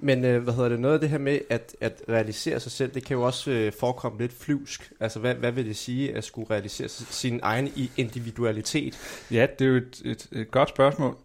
[0.02, 2.94] Men øh, hvad hedder det, noget af det her med at, at realisere sig selv,
[2.94, 4.92] det kan jo også øh, forekomme lidt flyvsk.
[5.00, 8.98] Altså, hvad, hvad vil det sige at skulle realisere sin egen individualitet?
[9.30, 11.16] Ja, det er jo et, et, et godt spørgsmål.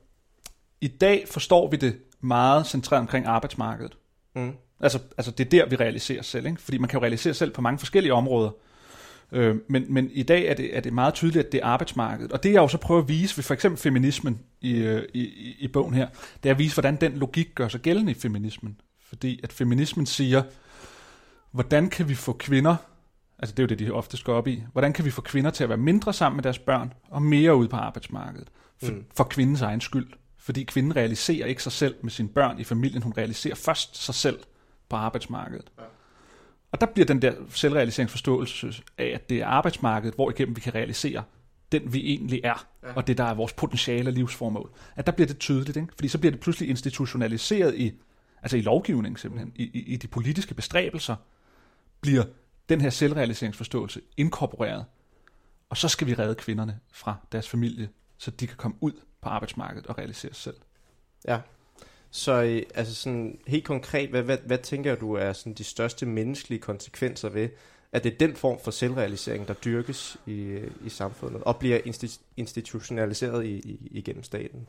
[0.81, 3.97] I dag forstår vi det meget centreret omkring arbejdsmarkedet.
[4.35, 4.53] Mm.
[4.79, 6.45] Altså, altså det er der, vi realiserer os selv.
[6.45, 6.61] Ikke?
[6.61, 8.49] Fordi man kan jo realisere sig selv på mange forskellige områder.
[9.31, 12.31] Øh, men, men i dag er det, er det meget tydeligt, at det er arbejdsmarkedet.
[12.31, 15.19] Og det jeg jo så prøver at vise ved for eksempel feminismen i, øh, i,
[15.19, 16.07] i, i bogen her,
[16.43, 18.79] det er at vise, hvordan den logik gør sig gældende i feminismen.
[19.07, 20.43] Fordi at feminismen siger,
[21.51, 22.75] hvordan kan vi få kvinder,
[23.39, 25.51] altså det er jo det, de ofte går op i, hvordan kan vi få kvinder
[25.51, 28.47] til at være mindre sammen med deres børn, og mere ude på arbejdsmarkedet,
[28.83, 29.03] for, mm.
[29.17, 30.07] for kvindens egen skyld.
[30.39, 34.15] Fordi kvinden realiserer ikke sig selv med sine børn i familien, hun realiserer først sig
[34.15, 34.39] selv
[34.89, 35.71] på arbejdsmarkedet.
[35.77, 35.83] Ja.
[36.75, 40.75] Og der bliver den der selvrealiseringsforståelse af, at det er arbejdsmarkedet, hvor igennem vi kan
[40.75, 41.23] realisere
[41.71, 42.93] den, vi egentlig er, ja.
[42.93, 44.71] og det, der er vores potentiale og livsformål.
[44.95, 45.93] At der bliver det tydeligt, ikke?
[45.95, 47.91] fordi så bliver det pludselig institutionaliseret i,
[48.41, 51.15] altså i lovgivningen simpelthen, i, i, i de politiske bestræbelser,
[52.01, 52.23] bliver
[52.69, 54.85] den her selvrealiseringsforståelse inkorporeret,
[55.69, 59.29] og så skal vi redde kvinderne fra deres familie, så de kan komme ud på
[59.29, 60.57] arbejdsmarkedet og realisere sig selv.
[61.27, 61.39] Ja.
[62.15, 66.05] Så øh, altså sådan helt konkret, hvad, hvad, hvad tænker du er sådan de største
[66.05, 67.49] menneskelige konsekvenser ved,
[67.91, 72.21] at det er den form for selvrealisering, der dyrkes i, i samfundet, og bliver insti-
[72.37, 74.67] institutionaliseret i, i, igennem staten?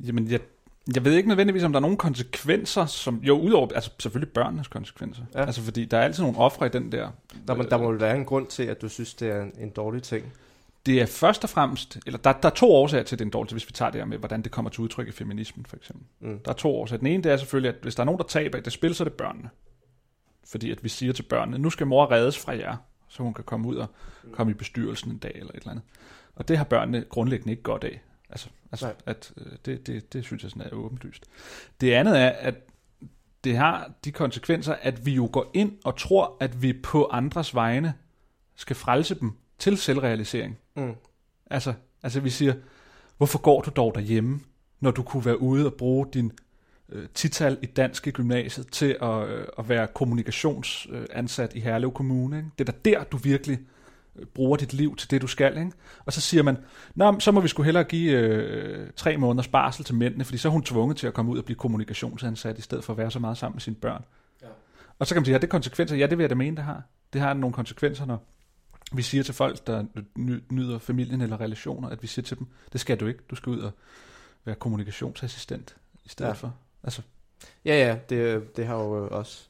[0.00, 0.40] Jamen, jeg,
[0.94, 4.68] jeg ved ikke nødvendigvis, om der er nogle konsekvenser, som jo udover, altså selvfølgelig børnenes
[4.68, 5.22] konsekvenser.
[5.34, 5.44] Ja.
[5.44, 7.10] Altså fordi der er altid nogle ofre i den der.
[7.48, 9.52] Der må, der må vel være en grund til, at du synes, det er en,
[9.58, 10.32] en dårlig ting.
[10.88, 13.26] Det er først og fremmest, eller der, der er to årsager til, at det er
[13.26, 15.66] en dårlig hvis vi tager det her med, hvordan det kommer til udtryk i feminismen,
[15.66, 16.06] for eksempel.
[16.20, 16.38] Mm.
[16.38, 16.98] Der er to årsager.
[16.98, 18.94] Den ene, det er selvfølgelig, at hvis der er nogen, der taber i det spil,
[18.94, 19.50] så er det børnene.
[20.44, 22.76] Fordi at vi siger til børnene, nu skal mor reddes fra jer,
[23.08, 23.86] så hun kan komme ud og
[24.32, 25.84] komme i bestyrelsen en dag eller et eller andet.
[26.34, 28.00] Og det har børnene grundlæggende ikke godt af.
[28.30, 31.24] Altså, altså at, øh, det, det, det synes jeg sådan er åbenlyst.
[31.80, 32.54] Det andet er, at
[33.44, 37.54] det har de konsekvenser, at vi jo går ind og tror, at vi på andres
[37.54, 37.94] vegne
[38.56, 40.58] skal frelse dem til selvrealisering.
[40.76, 40.94] Mm.
[41.50, 42.54] Altså, altså vi siger,
[43.16, 44.40] hvorfor går du dog derhjemme,
[44.80, 46.32] når du kunne være ude og bruge din
[46.88, 52.36] øh, tital i dansk i gymnasiet til at, øh, at være kommunikationsansat i Herlev Kommune.
[52.36, 52.50] Ikke?
[52.58, 53.58] Det er da der, du virkelig
[54.16, 55.58] øh, bruger dit liv til det, du skal.
[55.58, 55.72] Ikke?
[56.04, 56.56] Og så siger man,
[56.94, 60.48] Nå, så må vi sgu hellere give øh, tre måneders barsel til mændene, fordi så
[60.48, 63.10] er hun tvunget til at komme ud og blive kommunikationsansat, i stedet for at være
[63.10, 64.04] så meget sammen med sine børn.
[64.42, 64.46] Ja.
[64.98, 65.96] Og så kan man sige, har det konsekvenser?
[65.96, 66.82] Ja, det vil jeg da mene, det har.
[67.12, 68.24] Det har nogle konsekvenser, når
[68.92, 69.84] vi siger til folk, der
[70.50, 73.50] nyder familien eller relationer, at vi siger til dem, det skal du ikke, du skal
[73.50, 73.70] ud og
[74.44, 76.34] være kommunikationsassistent i stedet ja.
[76.34, 76.54] for.
[76.82, 77.02] Altså.
[77.64, 79.48] Ja, ja, det, det har jo også,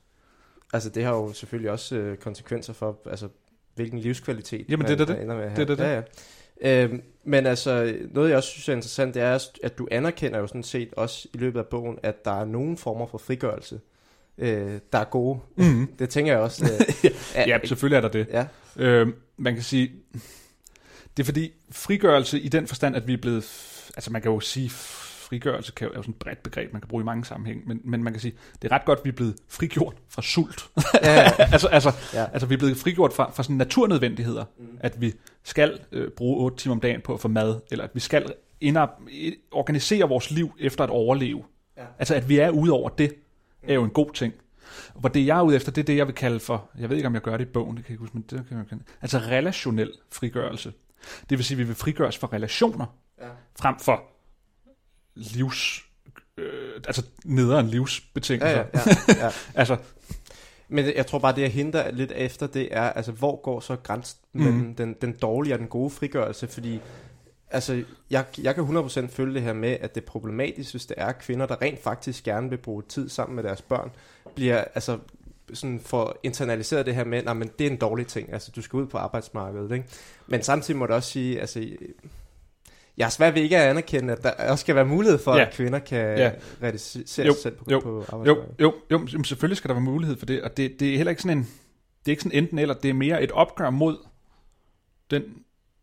[0.72, 3.29] altså det har jo selvfølgelig også øh, konsekvenser for, altså
[3.74, 5.22] hvilken livskvalitet Jamen, man, det er det.
[5.22, 5.66] ender med at have.
[5.66, 5.85] Det er det.
[5.85, 6.03] Ja,
[6.62, 6.85] ja.
[6.85, 10.46] Øhm, men altså, noget jeg også synes er interessant, det er, at du anerkender jo
[10.46, 13.81] sådan set også i løbet af bogen, at der er nogle former for frigørelse,
[14.38, 15.40] øh, der er gode.
[15.57, 15.87] Mm-hmm.
[15.98, 16.64] det tænker jeg også.
[17.05, 18.27] Øh, ja, selvfølgelig er der det.
[18.33, 18.46] Ja.
[18.77, 19.92] Øh, man kan sige,
[21.16, 23.44] det er fordi frigørelse i den forstand, at vi er blevet,
[23.96, 26.83] altså man kan jo sige, frigørelse kan jo, er jo sådan et bredt begreb, man
[26.83, 29.05] kan bruge i mange sammenhæng, men, men man kan sige, det er ret godt, at
[29.05, 30.68] vi er blevet frigjort fra sult.
[31.03, 31.31] Ja, ja.
[31.53, 32.27] altså, altså, ja.
[32.33, 34.79] altså, vi er blevet frigjort fra, fra sådan naturnødvendigheder, mm.
[34.81, 37.90] at vi skal øh, bruge 8 timer om dagen på at få mad, eller at
[37.94, 38.87] vi skal inder,
[39.51, 41.44] organisere vores liv efter at overleve.
[41.77, 41.83] Ja.
[41.98, 43.14] Altså, at vi er ude over det,
[43.62, 44.35] er jo en god ting.
[44.94, 46.96] Hvor det, jeg er ude efter, det er det, jeg vil kalde for, jeg ved
[46.96, 48.59] ikke, om jeg gør det i bogen, det kan jeg ikke huske, men det kan
[48.59, 48.85] jeg kende.
[49.02, 50.72] Altså relationel frigørelse.
[51.31, 52.87] Det vil sige, at vi vil frigøres fra relationer,
[53.20, 53.28] ja.
[53.61, 54.02] frem for
[55.14, 55.85] livs,
[56.37, 58.59] øh, altså nederen livsbetingelser.
[58.59, 59.31] Ja, ja, ja, ja.
[59.61, 59.76] altså,
[60.68, 63.76] men jeg tror bare, det jeg henter lidt efter, det er, altså hvor går så
[63.76, 64.42] grænsen mm.
[64.42, 66.81] mellem den, den dårlige og den gode frigørelse, fordi
[67.50, 70.94] altså, jeg, jeg kan 100% følge det her med, at det er problematisk, hvis det
[70.98, 73.90] er kvinder, der rent faktisk gerne vil bruge tid sammen med deres børn,
[74.34, 74.98] bliver altså
[75.54, 78.76] sådan for internaliseret det her med, at det er en dårlig ting, altså du skal
[78.76, 79.84] ud på arbejdsmarkedet, ikke?
[80.26, 81.68] Men samtidig må du også sige, altså
[82.96, 85.46] jeg er svært ved ikke at anerkende, at der også skal være mulighed for, ja.
[85.46, 86.32] at kvinder kan ja.
[86.62, 88.61] realisere sig selv på, jo, på arbejdsmarkedet.
[88.61, 91.11] Jo, jo, jo, selvfølgelig skal der være mulighed for det, og det, det er heller
[91.11, 91.44] ikke sådan en,
[91.98, 93.96] det er ikke sådan enten eller, det er mere et opgør mod
[95.11, 95.22] den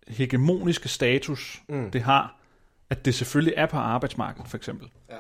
[0.08, 1.92] hegemoniske status, mm.
[1.92, 2.40] det har,
[2.90, 4.90] at det selvfølgelig er på arbejdsmarkedet, for eksempel.
[5.10, 5.16] Ja.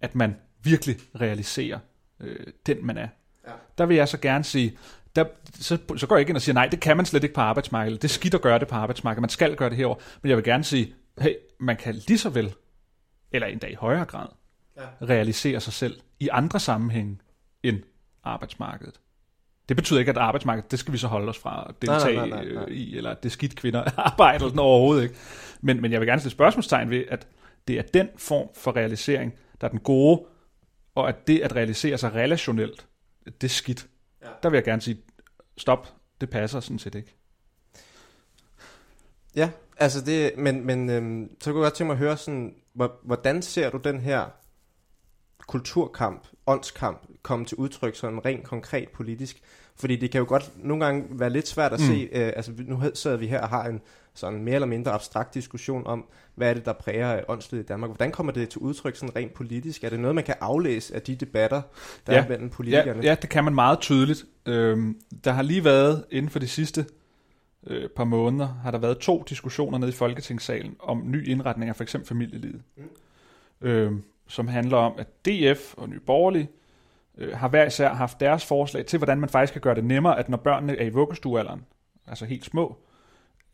[0.00, 1.78] At man virkelig realiserer
[2.20, 3.08] øh, den, man er.
[3.46, 3.52] Ja.
[3.78, 4.78] Der vil jeg så gerne sige,
[5.16, 7.34] der, så, så går jeg ikke ind og siger, nej, det kan man slet ikke
[7.34, 8.02] på arbejdsmarkedet.
[8.02, 9.20] Det er skidt at gøre det på arbejdsmarkedet.
[9.20, 9.96] Man skal gøre det herover.
[10.22, 12.54] Men jeg vil gerne sige, hey, man kan lige så vel,
[13.32, 14.28] eller endda i højere grad,
[14.76, 15.06] ja.
[15.06, 17.18] realisere sig selv i andre sammenhænge
[17.62, 17.82] end
[18.24, 19.00] arbejdsmarkedet.
[19.68, 22.28] Det betyder ikke, at arbejdsmarkedet, det skal vi så holde os fra at deltage nej,
[22.28, 22.66] nej, nej, nej.
[22.68, 25.14] i, eller at det er skidt kvinder arbejder sådan overhovedet ikke.
[25.60, 27.26] Men, men jeg vil gerne stille spørgsmålstegn ved, at
[27.68, 30.24] det er den form for realisering, der er den gode,
[30.94, 32.86] og at det at realisere sig relationelt,
[33.24, 33.86] det er skidt.
[34.22, 34.28] Ja.
[34.42, 34.96] Der vil jeg gerne sige,
[35.56, 37.14] stop, det passer sådan set ikke.
[39.36, 42.54] Ja, altså det, men, men øhm, så kunne jeg godt tænke mig at høre sådan,
[43.04, 44.24] hvordan ser du den her
[45.46, 49.40] kulturkamp, åndskamp, komme til udtryk sådan rent konkret politisk?
[49.76, 51.86] Fordi det kan jo godt nogle gange være lidt svært at mm.
[51.86, 53.80] se, øh, altså nu sidder vi her og har en
[54.14, 56.04] sådan mere eller mindre abstrakt diskussion om,
[56.34, 57.90] hvad er det, der præger åndslivet i Danmark?
[57.90, 59.84] Hvordan kommer det til udtryk sådan rent politisk?
[59.84, 61.62] Er det noget, man kan aflæse af de debatter,
[62.06, 62.24] der Ja.
[62.24, 63.02] er mellem politikerne?
[63.02, 64.24] Ja, ja, det kan man meget tydeligt.
[64.46, 66.86] Øhm, der har lige været, inden for de sidste
[67.66, 71.76] øh, par måneder, har der været to diskussioner nede i Folketingssalen om ny indretning af
[71.76, 72.62] for eksempel familielivet.
[72.76, 73.68] Mm.
[73.68, 74.02] Øhm,
[74.34, 76.48] som handler om, at DF og Nye Borgerlige
[77.18, 80.18] øh, har hver især haft deres forslag til, hvordan man faktisk kan gøre det nemmere,
[80.18, 81.64] at når børnene er i vuggestuealderen,
[82.06, 82.78] altså helt små,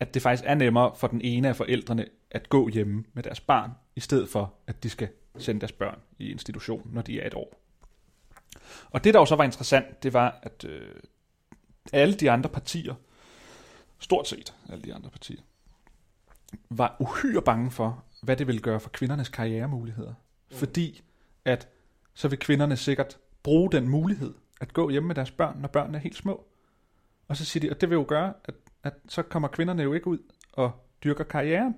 [0.01, 3.41] at det faktisk er nemmere for den ene af forældrene at gå hjemme med deres
[3.41, 7.27] barn, i stedet for, at de skal sende deres børn i institution, når de er
[7.27, 7.61] et år.
[8.91, 10.95] Og det, der jo så var interessant, det var, at øh,
[11.93, 12.95] alle de andre partier,
[13.99, 15.41] stort set alle de andre partier,
[16.71, 20.15] var uhyre bange for, hvad det ville gøre for kvindernes karrieremuligheder.
[20.51, 20.57] Mm.
[20.57, 21.03] Fordi
[21.45, 21.69] at
[22.15, 25.99] så vil kvinderne sikkert bruge den mulighed at gå hjemme med deres børn, når børnene
[25.99, 26.47] er helt små.
[27.29, 29.93] Og så siger de, at det vil jo gøre, at, at så kommer kvinderne jo
[29.93, 30.19] ikke ud
[30.53, 30.73] og
[31.05, 31.75] dyrker karrieren.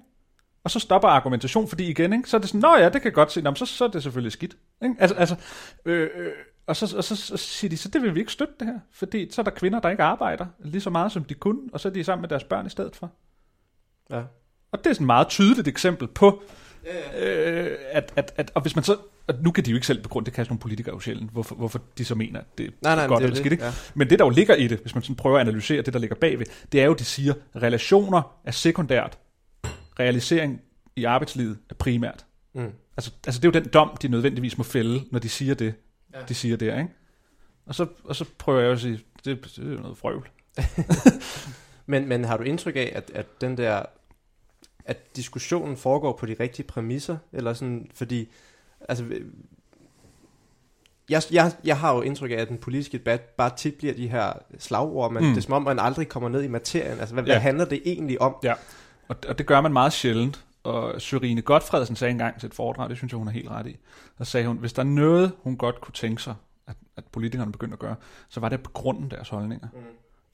[0.64, 3.12] Og så stopper argumentation, fordi igen, ikke, så er det sådan, nå ja, det kan
[3.12, 4.56] godt se, nå, så, så er det selvfølgelig skidt.
[4.82, 4.94] Ikke?
[4.98, 5.36] Altså, altså,
[5.84, 6.32] øh, øh,
[6.66, 8.78] og, så, og så, så siger de, så det vil vi ikke støtte det her,
[8.90, 11.80] fordi så er der kvinder, der ikke arbejder lige så meget, som de kunne, og
[11.80, 13.10] så er de sammen med deres børn i stedet for.
[14.10, 14.22] Ja.
[14.72, 16.42] Og det er sådan et meget tydeligt eksempel på,
[17.18, 20.02] øh, at, at, at, og hvis man så, og nu kan de jo ikke selv
[20.02, 22.66] begrunde, det kan sådan nogle politikere jo sjældent, hvorfor, hvorfor de så mener, at det
[22.66, 23.52] er Nej, nej, godt det er eller skidt.
[23.52, 23.64] Ikke?
[23.64, 23.72] ja.
[23.94, 25.98] Men det, der jo ligger i det, hvis man sådan prøver at analysere det, der
[26.00, 29.18] ligger bagved, det er jo, de siger, relationer er sekundært,
[30.00, 30.60] realisering
[30.96, 32.26] i arbejdslivet er primært.
[32.54, 32.70] Mm.
[32.96, 35.74] Altså, altså det er jo den dom, de nødvendigvis må fælde, når de siger det,
[36.14, 36.18] ja.
[36.28, 36.90] de siger der, ikke?
[37.66, 40.28] Og så, og så prøver jeg jo at sige, det, det er jo noget frøvl.
[41.86, 43.82] Men, men har du indtryk af, at, at den der,
[44.84, 48.28] at diskussionen foregår på de rigtige præmisser, eller sådan, fordi,
[48.88, 49.04] altså,
[51.10, 54.08] jeg, jeg, jeg har jo indtryk af, at den politiske debat bare tit bliver de
[54.08, 55.28] her slagord, men Mm.
[55.28, 56.98] det er som om, man aldrig kommer ned i materien.
[57.00, 57.32] Altså, hvad, Ja.
[57.32, 58.36] hvad handler det egentlig om?
[58.42, 58.54] Ja,
[59.08, 60.44] og, og det gør man meget sjældent.
[60.64, 63.66] Og Sørine Godfredsen sagde engang til et foredrag, det synes jeg, hun er helt ret
[63.66, 63.76] i.
[64.18, 66.34] Der sagde hun, hvis der er noget, hun godt kunne tænke sig,
[66.66, 67.94] at, at politikerne begyndte at gøre,
[68.28, 69.68] så var det at begrunde deres holdninger.
[69.72, 69.78] Mm.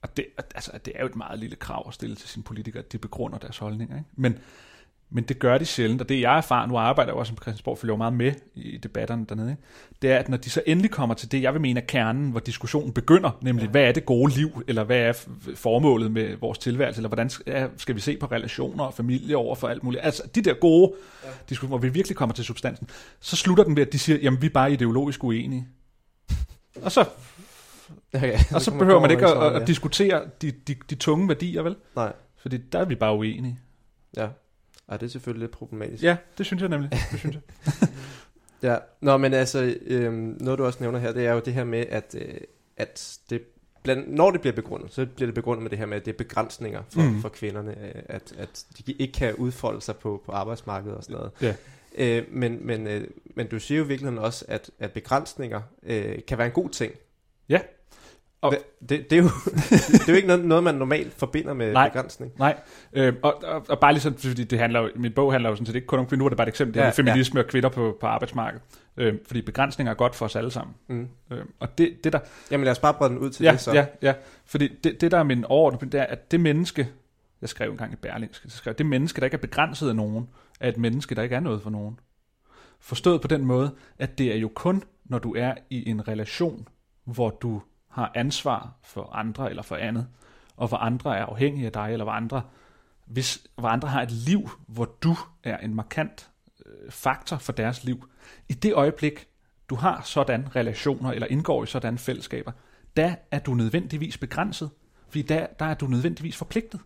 [0.01, 2.83] Og det, altså, det er jo et meget lille krav at stille til sine politikere,
[2.83, 3.95] at de begrunder deres holdninger.
[3.95, 4.09] Ikke?
[4.15, 4.37] Men,
[5.11, 7.77] men det gør de sjældent, og det jeg erfarer, nu arbejder jeg også som Christiansborg,
[7.77, 9.63] følger jo meget med i debatterne dernede, ikke?
[10.01, 12.31] det er, at når de så endelig kommer til det, jeg vil mene er kernen,
[12.31, 13.69] hvor diskussionen begynder, nemlig, ja.
[13.69, 15.13] hvad er det gode liv, eller hvad er
[15.55, 19.55] formålet med vores tilværelse, eller hvordan skal, skal vi se på relationer og familie over
[19.55, 20.03] for alt muligt.
[20.03, 21.29] Altså de der gode ja.
[21.49, 24.41] diskussioner, hvor vi virkelig kommer til substansen, så slutter den ved, at de siger, jamen
[24.41, 25.67] vi er bare ideologisk uenige.
[26.85, 27.05] og så,
[28.13, 31.61] Okay, og så behøver man ikke at, at, at diskutere de, de, de tunge værdier,
[31.61, 31.75] vel?
[31.95, 33.59] Nej, Fordi der er vi bare uenige.
[34.17, 34.27] ja.
[34.89, 36.03] Ej, det er selvfølgelig lidt problematisk.
[36.03, 36.91] Ja, det synes jeg nemlig.
[37.11, 37.89] Det synes jeg.
[38.63, 41.63] Ja, nå, men altså, øhm, noget du også nævner her, det er jo det her
[41.63, 42.37] med, at, øh,
[42.77, 43.41] at det,
[43.83, 46.13] blandt, når det bliver begrundet, så bliver det begrundet med det her med, at det
[46.13, 47.21] er begrænsninger for, mm.
[47.21, 51.15] for kvinderne, øh, at, at de ikke kan udfolde sig på, på arbejdsmarkedet og sådan
[51.15, 51.31] noget.
[51.41, 51.55] Ja.
[51.97, 56.19] Øh, men, men, øh, men du siger jo i virkeligheden også, at, at begrænsninger øh,
[56.27, 56.93] kan være en god ting.
[57.49, 57.59] Ja.
[58.41, 58.53] Og-
[58.89, 59.23] det, det, er jo,
[59.91, 61.89] det er jo ikke noget, noget, man normalt forbinder med Nej.
[61.89, 62.31] begrænsning.
[62.39, 62.57] Nej,
[62.93, 65.55] øh, og, og, og bare lige sådan, fordi det handler jo, min bog handler jo
[65.55, 66.91] sådan set ikke kun om kvinder, nu er det bare et eksempel, det Ja, er
[66.91, 68.63] feminisme og kvinder på, på arbejdsmarkedet.
[68.97, 70.75] Øh, fordi begrænsninger er godt for os alle sammen.
[70.87, 71.07] Mm.
[71.31, 72.19] Øh, og det, det der,
[72.51, 73.73] Jamen lad os bare brede den ud til ja, det så.
[73.73, 74.13] ja, ja,
[74.45, 76.87] fordi det, det der er min overordnede, det er, at det menneske,
[77.41, 79.95] jeg skrev engang i Berlingske, så skrev jeg, det menneske, der ikke er begrænset af
[79.95, 80.27] nogen,
[80.59, 81.99] er et menneske, der ikke er noget for nogen.
[82.79, 86.67] Forstået på den måde, at det er jo kun, når du er i en relation,
[87.05, 90.07] hvor du har ansvar for andre eller for andet,
[90.55, 92.41] og hvor andre er afhængige af dig, eller hvor andre,
[93.05, 96.29] hvis, hvor andre har et liv, hvor du er en markant
[96.65, 98.09] øh, faktor for deres liv.
[98.49, 99.27] I det øjeblik,
[99.69, 102.51] du har sådan relationer, eller indgår i sådan fællesskaber,
[102.95, 104.69] der er du nødvendigvis begrænset,
[105.07, 106.79] fordi der, der er du nødvendigvis forpligtet.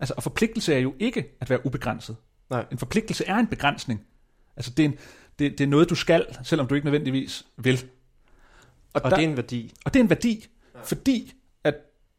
[0.00, 2.16] Altså, og forpligtelse er jo ikke at være ubegrænset.
[2.50, 2.66] Nej.
[2.72, 4.06] En forpligtelse er en begrænsning.
[4.56, 4.94] Altså, det er, en,
[5.38, 7.90] det, det er noget, du skal, selvom du ikke nødvendigvis vil.
[9.04, 9.74] Og der- det er en værdi.
[9.84, 10.80] og det er en værdi, ja.
[10.80, 11.32] fordi
[11.64, 11.74] at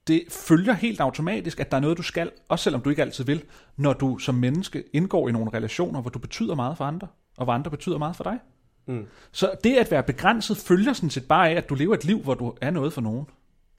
[0.08, 3.24] det følger helt automatisk, at der er noget, du skal, også selvom du ikke altid
[3.24, 3.44] vil,
[3.78, 7.44] når du som menneske indgår i nogle relationer, hvor du betyder meget for andre, og
[7.44, 8.40] hvor andre betyder meget for dig.
[8.86, 9.06] Mm.
[9.32, 12.20] Så det at være begrænset følger sådan set bare af, at du lever et liv,
[12.22, 13.26] hvor du er noget for nogen.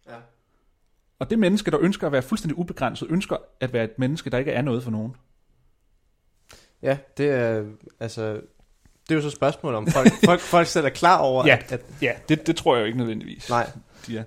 [0.09, 0.15] Ja.
[1.19, 4.39] Og det menneske, der ønsker at være fuldstændig ubegrænset, ønsker at være et menneske, der
[4.39, 5.17] ikke er noget for nogen.
[6.83, 7.65] Ja, det er
[8.01, 8.41] altså
[9.11, 11.59] det er jo så et spørgsmål om folk, folk, folk selv er klar over, Ja.
[11.61, 13.49] at, at Ja, det, det tror jeg jo ikke nødvendigvis.
[13.51, 13.71] nej,
[14.07, 14.25] De er.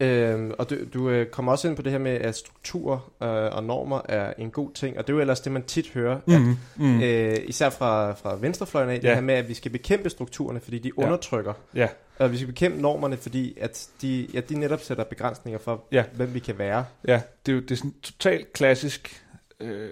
[0.00, 3.56] Øhm, og du, du øh, kommer også ind på det her med, at strukturer øh,
[3.56, 6.20] og normer er en god ting, og det er jo ellers det, man tit hører,
[6.26, 6.50] mm.
[6.50, 7.00] at, mm.
[7.02, 8.98] øh, især fra, fra venstrefløjen af, ja.
[9.02, 9.08] Ja.
[9.08, 11.02] det her med, at vi skal bekæmpe strukturerne, fordi de Ja.
[11.04, 15.58] undertrykker, Ja, og vi skal bekæmpe normerne, fordi at de, ja, de netop sætter begrænsninger
[15.58, 16.04] for, Ja.
[16.14, 16.84] hvem vi kan være.
[17.08, 19.24] ja, det er jo det er sådan totalt klassisk.
[19.60, 19.90] Øh,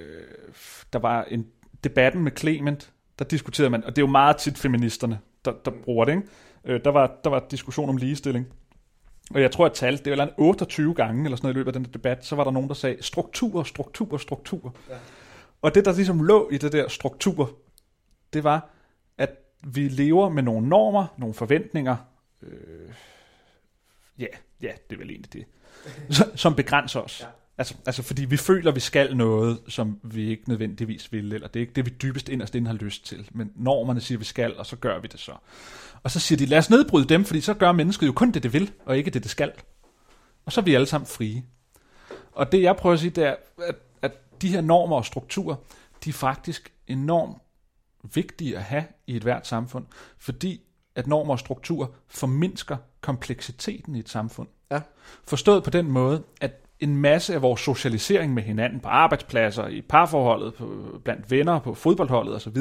[0.92, 1.46] der var en
[1.84, 5.70] debatten med Clement, der diskuterede man, og det er jo meget tit feministerne, der, der
[5.84, 6.28] bruger det, ikke?
[6.64, 8.46] Øh, der, var, der var diskussion om ligestilling.
[9.34, 11.68] Og jeg tror, at tal, det var en 28 gange eller sådan noget i løbet
[11.68, 14.74] af den der debat, så var der nogen, der sagde struktur, struktur, struktur.
[14.90, 14.94] Ja.
[15.62, 17.50] Og det, der ligesom lå i det der struktur,
[18.32, 18.68] det var,
[19.18, 19.30] at
[19.66, 21.96] vi lever med nogle normer, nogle forventninger,
[22.42, 22.92] øh,
[24.18, 24.26] ja,
[24.62, 25.44] ja, det er vel egentlig det,
[26.10, 27.20] som- som begrænser os.
[27.20, 27.26] Ja.
[27.58, 31.56] Altså, altså fordi vi føler, vi skal noget, som vi ikke nødvendigvis vil, eller det
[31.56, 33.28] er ikke det, vi dybest inderst inde har lyst til.
[33.32, 35.32] Men normerne siger, vi skal, og så gør vi det så.
[36.02, 38.42] Og så siger de, lad os nedbryde dem, fordi så gør mennesket jo kun det,
[38.42, 39.52] det vil, og ikke det, det skal.
[40.46, 41.44] Og så er vi alle sammen frie.
[42.32, 43.36] Og det, jeg prøver at sige, det er,
[43.68, 45.56] at, at de her normer og strukturer,
[46.04, 47.38] de er faktisk enormt
[48.14, 49.86] vigtige at have i et hvert samfund,
[50.18, 50.60] fordi
[50.94, 54.48] at normer og strukturer formindsker kompleksiteten i et samfund.
[54.70, 54.80] Ja.
[55.24, 59.80] Forstået på den måde, at en masse af vores socialisering med hinanden på arbejdspladser, i
[59.80, 62.56] parforholdet, på, blandt venner, på fodboldholdet osv.,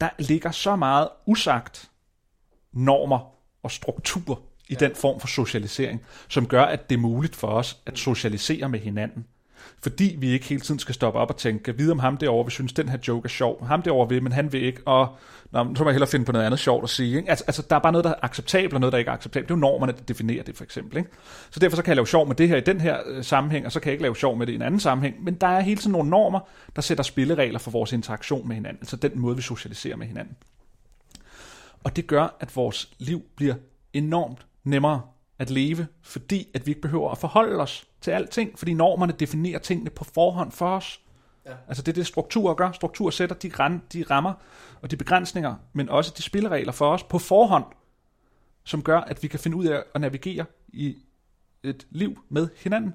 [0.00, 1.90] der ligger så meget usagt
[2.72, 4.86] normer og struktur i ja.
[4.86, 8.80] den form for socialisering, som gør, at det er muligt for os at socialisere med
[8.80, 9.26] hinanden.
[9.82, 12.44] Fordi vi ikke hele tiden skal stoppe op og tænke, kan vide om ham derovre,
[12.44, 13.66] vi synes, den her joke er sjov.
[13.66, 15.16] Ham derovre vil, men han vil ikke, og
[15.52, 17.16] nå, så må jeg hellere finde på noget andet sjovt at sige.
[17.16, 17.30] Ikke?
[17.30, 19.48] Altså, altså, der er bare noget, der er acceptabelt, og noget, der ikke er acceptabelt.
[19.48, 20.98] Det er jo normerne, der definerer det, for eksempel.
[20.98, 21.10] Ikke?
[21.50, 23.66] Så derfor så kan jeg lave sjov med det her i den her øh, sammenhæng,
[23.66, 25.24] og så kan jeg ikke lave sjov med det i en anden sammenhæng.
[25.24, 26.40] Men der er hele tiden nogle normer,
[26.76, 28.78] der sætter spilleregler for vores interaktion med hinanden.
[28.80, 30.36] Altså den måde, vi socialiserer med hinanden.
[31.84, 33.54] Og det gør, at vores liv bliver
[33.92, 35.00] enormt nemmere
[35.42, 39.58] at leve, fordi at vi ikke behøver at forholde os til alting, fordi normerne definerer
[39.58, 41.00] tingene på forhånd for os.
[41.46, 41.52] Ja.
[41.68, 42.72] Altså det er det, strukturer gør.
[42.72, 44.32] Strukturer sætter de, ran, de rammer
[44.82, 47.64] og de begrænsninger, men også de spilleregler for os på forhånd,
[48.64, 50.96] som gør, at vi kan finde ud af at navigere i
[51.62, 52.94] et liv med hinanden.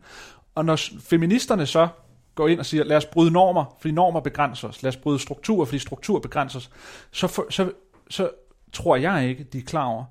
[0.55, 1.87] Og når feministerne så
[2.35, 5.19] går ind og siger, lad os bryde normer, fordi normer begrænser os, lad os bryde
[5.19, 6.71] strukturer, fordi strukturer begrænser os,
[7.11, 7.71] så, for, så,
[8.09, 8.31] så
[8.73, 10.05] tror jeg ikke, de er klar over,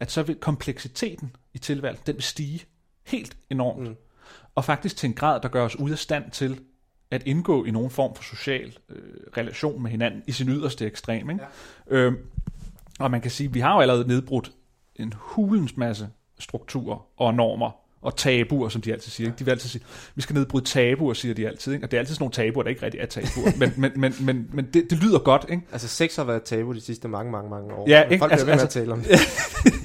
[0.00, 2.64] at så vil kompleksiteten i tilværelsen, den vil stige
[3.06, 3.88] helt enormt.
[3.88, 3.94] Mm.
[4.54, 6.60] Og faktisk til en grad, der gør os ude af stand til
[7.10, 8.96] at indgå i nogen form for social øh,
[9.36, 11.30] relation med hinanden i sin yderste ekstrem.
[11.30, 11.42] Ikke?
[11.90, 11.96] Ja.
[11.96, 12.16] Øhm,
[13.00, 14.52] og man kan sige, at vi har jo allerede nedbrudt
[14.96, 17.70] en hulens masse strukturer og normer
[18.02, 19.26] og tabuer, som de altid siger.
[19.28, 19.38] Ikke?
[19.38, 21.72] De vil altid sige, vi skal nedbryde tabuer, siger de altid.
[21.72, 21.86] Ikke?
[21.86, 23.52] Og det er altid sådan nogle tabuer, der ikke rigtig er tabuer.
[23.58, 25.62] men men, men, men, men det, det lyder godt, ikke?
[25.72, 27.88] Altså sex har været tabu de sidste mange, mange, mange år.
[27.88, 28.18] Ja, ikke?
[28.18, 29.10] Folk Altså- bliver ved med altså- at tale om det.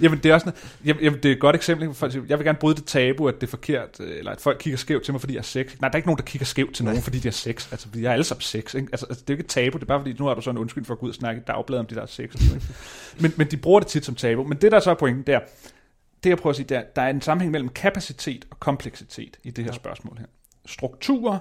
[0.00, 1.94] Jamen, det er også sådan, jamen, jamen, det er et godt eksempel.
[1.94, 4.58] sige, Jeg vil gerne bryde det tabu, at det er forkert, øh, eller at folk
[4.60, 5.80] kigger skævt til mig, fordi jeg har sex.
[5.80, 7.72] Nej, der er ikke nogen, der kigger skævt til nogen, fordi de har sex.
[7.72, 8.74] Altså, vi er alle sammen sex.
[8.74, 8.88] Ikke?
[8.92, 10.40] Altså, altså, det er jo ikke et tabu, det er bare fordi, nu har du
[10.40, 12.32] så en undskyld for at gå ud og snakke i dagbladet om de der sex.
[12.32, 12.62] sådan?
[13.20, 14.44] Men, men de bruger det tit som tabu.
[14.44, 15.40] Men det, der så er pointen, det er,
[16.24, 19.36] det jeg prøver at sige, det er, der er en sammenhæng mellem kapacitet og kompleksitet
[19.42, 20.26] i det her spørgsmål her.
[20.66, 21.38] Strukturer,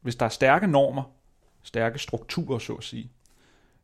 [0.00, 1.02] hvis der er stærke normer,
[1.62, 3.10] stærke strukturer, så at sige,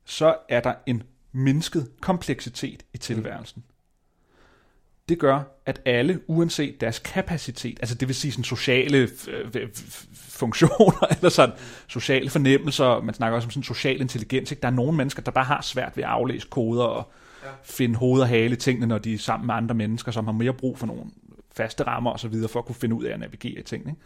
[0.05, 3.65] så er der en mindsket kompleksitet i tilværelsen.
[5.09, 9.09] Det gør, at alle, uanset deres kapacitet, altså det vil sige sådan sociale
[10.15, 11.57] funktioner, eller sådan
[11.89, 14.61] sociale fornemmelser, man snakker også om sådan social intelligens, ikke?
[14.61, 17.13] der er nogle mennesker, der bare har svært ved at aflæse koder og
[17.45, 17.49] ja.
[17.65, 20.33] finde hoved og hale i tingene, når de er sammen med andre mennesker, som har
[20.33, 21.05] mere brug for nogle
[21.53, 23.91] faste rammer og så videre, for at kunne finde ud af at navigere i tingene.
[23.91, 24.03] Ikke?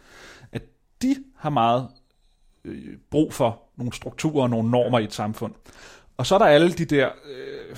[0.51, 0.61] At
[1.01, 1.87] de har meget
[2.65, 5.53] øh, brug for nogle strukturer og nogle normer i et samfund.
[6.17, 7.75] Og så er der alle de der øh,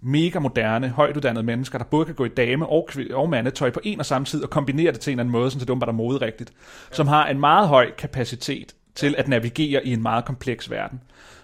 [0.00, 3.80] mega moderne, højtuddannede mennesker, der både kan gå i dame og, kv- og mandetøj på
[3.84, 5.88] en og samme tid og kombinere det til en eller anden måde, så det åbenbart
[5.88, 6.52] er moderigtigt,
[6.90, 6.94] ja.
[6.94, 11.00] som har en meget høj kapacitet til at navigere i en meget kompleks verden.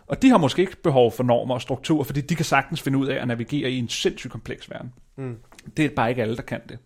[0.06, 2.98] Og de har måske ikke behov for normer og strukturer, fordi de kan sagtens finde
[2.98, 4.92] ud af at navigere i en sindssygt kompleks verden.
[5.16, 5.36] Mm.
[5.76, 6.78] Det er bare ikke alle, der kan det.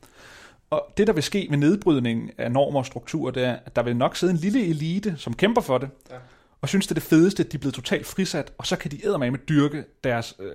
[0.70, 3.82] Og det, der vil ske med nedbrydningen af normer og strukturer, det er, at der
[3.82, 6.16] vil nok sidde en lille elite, som kæmper for det, ja.
[6.60, 8.90] Og synes, det er det fedeste, at de er blevet totalt frisat, og så kan
[8.90, 10.50] de med dyrke deres, øh,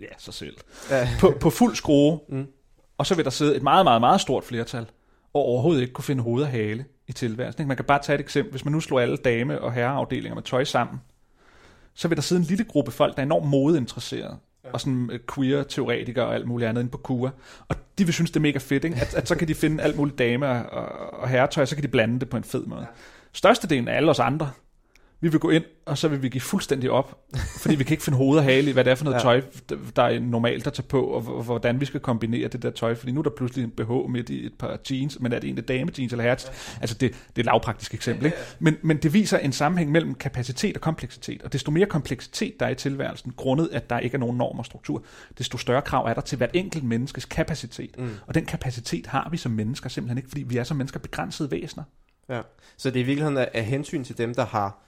[0.00, 0.56] ja, sig selv,
[0.90, 1.08] Ja.
[1.20, 2.46] på, på fuld skrue, mm.
[2.98, 4.86] og så vil der sidde et meget, meget, meget stort flertal,
[5.34, 7.68] og overhovedet ikke kunne finde hoved og hale i tilværelsen.
[7.68, 8.50] Man kan bare tage et eksempel.
[8.50, 11.00] Hvis man nu slår alle dame- og herreafdelinger med tøj sammen,
[11.94, 14.36] så vil der sidde en lille gruppe folk, der er enormt modeinteresserede,
[14.72, 17.30] og sådan øh, queer-teoretikere og alt muligt andet inde på KUA.
[17.68, 18.96] Og de vil synes, det er mega fedt, ikke?
[18.96, 21.82] At, at så kan de finde alt muligt dame- og, og herretøj, og så kan
[21.82, 22.86] de blande det på en fed måde.
[23.32, 24.50] Størstedelen af alle os andre
[25.20, 27.18] Vi vil gå ind, og så vil vi give fuldstændig op,
[27.60, 29.30] fordi vi kan ikke finde hoved og hale i, hvad det er for noget Ja.
[29.30, 29.40] ja.
[29.40, 32.94] tøj, der- er normalt at tage på, og hvordan vi skal kombinere det der tøj,
[32.94, 35.44] fordi nu er der pludselig en BH midt i et par jeans, men er det
[35.44, 36.36] egentlig dame jeans eller herre
[36.80, 38.36] Altså det, det er et lavpraktisk eksempel, ikke?
[38.58, 42.66] Men, men det viser en sammenhæng mellem kapacitet og kompleksitet, og desto mere kompleksitet der
[42.66, 45.02] er i tilværelsen, grundet at der ikke er nogen norm og struktur,
[45.38, 47.98] desto større krav er der til hvert enkelt menneskes kapacitet.
[47.98, 48.10] Mm.
[48.26, 51.50] Og den kapacitet har vi som mennesker simpelthen ikke, fordi vi er som mennesker begrænsede
[51.50, 51.84] væsener.
[52.28, 52.40] Ja.
[52.76, 54.78] Så det er i virkeligheden af, af hensyn til dem, der har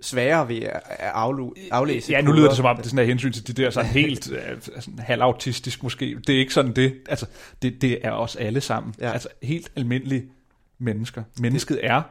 [0.00, 3.06] sværere ved at, aflu, aflæse Ja, nu lyder det som om, det er sådan af
[3.06, 6.18] hensyn til de der sådan helt øh, sådan halvautistisk måske.
[6.26, 6.94] Det er ikke sådan det.
[7.08, 7.26] Altså,
[7.62, 8.94] det, det er os alle sammen.
[9.00, 9.12] Ja.
[9.12, 10.24] Altså helt almindelige
[10.78, 11.22] mennesker.
[11.38, 12.02] Mennesket er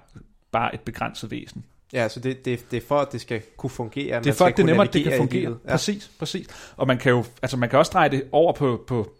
[0.51, 1.65] bare et begrænset væsen.
[1.93, 4.19] Ja, så det, det, det er for, at det skal kunne fungere.
[4.19, 5.57] Det er for, at det er nemmere, at det kan fungere.
[5.65, 5.71] Ja.
[5.71, 6.47] Præcis, præcis.
[6.77, 9.16] Og man kan jo, altså man kan også dreje det over på, på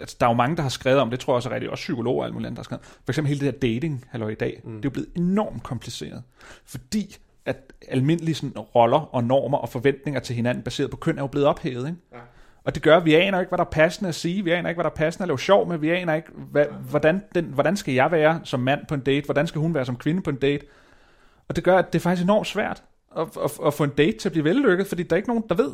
[0.00, 1.70] altså, der er jo mange, der har skrevet om, det tror jeg også er rigtigt,
[1.70, 2.84] også psykologer og alt muligt andet, der har skrevet.
[2.84, 4.70] For eksempel hele det her dating, halløj i dag, mm.
[4.70, 6.22] det er jo blevet enormt kompliceret.
[6.64, 11.22] Fordi at almindelige sådan, roller og normer og forventninger til hinanden baseret på køn er
[11.22, 11.86] jo blevet ophævet.
[11.86, 11.98] Ikke?
[12.12, 12.18] Ja.
[12.64, 14.68] Og det gør, at vi aner ikke, hvad der er passende at sige, vi aner
[14.68, 17.44] ikke, hvad der er passende at lave sjov med, vi aner ikke, hvad, hvordan, den,
[17.44, 20.22] hvordan skal jeg være som mand på en date, hvordan skal hun være som kvinde
[20.22, 20.66] på en date.
[21.48, 22.82] Og det gør, at det er faktisk enormt svært
[23.16, 25.44] at, at, at få en date til at blive vellykket, fordi der er ikke nogen,
[25.48, 25.72] der ved,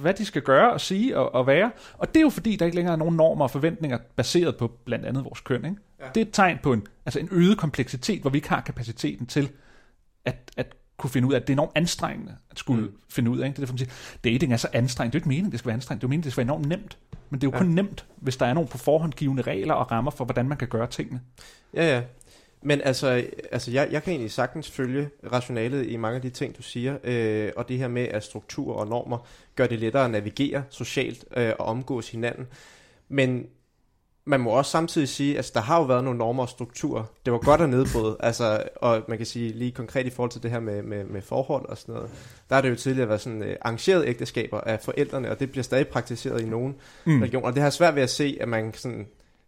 [0.00, 1.70] hvad de skal gøre og sige og, og være.
[1.98, 4.68] Og det er jo fordi, der ikke længere er nogen normer og forventninger baseret på
[4.84, 5.64] blandt andet vores køn.
[5.64, 5.76] Ikke?
[6.00, 6.04] Ja.
[6.14, 9.26] Det er et tegn på en, altså en øget kompleksitet, hvor vi ikke har kapaciteten
[9.26, 9.50] til
[10.24, 12.96] at, at kunne finde ud af, at det er enormt anstrengende at skulle mm.
[13.10, 13.46] finde ud af.
[13.46, 13.56] Ikke?
[13.56, 13.90] Det er derfor, man siger,
[14.24, 15.12] dating er så anstrengende.
[15.12, 16.00] Det er jo ikke meningen, det skal være anstrengende.
[16.00, 16.98] Det er meningen, det skal være enormt nemt.
[17.30, 17.58] Men det er jo ja.
[17.58, 20.58] kun nemt, hvis der er nogle på forhånd givende regler og rammer for, hvordan man
[20.58, 21.20] kan gøre tingene.
[21.74, 22.02] Ja, ja.
[22.62, 26.56] Men altså, altså jeg, jeg kan egentlig sagtens følge rationalet i mange af de ting,
[26.56, 29.26] du siger, øh, og det her med, at struktur og normer
[29.56, 32.46] gør det lettere at navigere socialt øh, og omgås hinanden.
[33.08, 33.46] Men
[34.28, 37.04] man må også samtidig sige, at altså, der har jo været nogle normer og strukturer.
[37.24, 40.42] Det var godt at nedbryde, altså, og man kan sige lige konkret i forhold til
[40.42, 42.10] det her med, med, med forhold og sådan noget.
[42.48, 45.64] Der har det jo tidligere været sådan øh, arrangerede ægteskaber af forældrene, og det bliver
[45.64, 47.22] stadig praktiseret i nogle mm.
[47.22, 47.46] regioner.
[47.46, 49.06] Og det har svært ved at se, at man sådan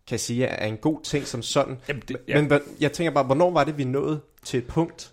[0.09, 1.79] kan sige er en god ting som sådan.
[1.89, 2.43] Jamen, det, Ja.
[2.43, 5.13] Men jeg tænker bare, hvornår var det, vi nåede til et punkt,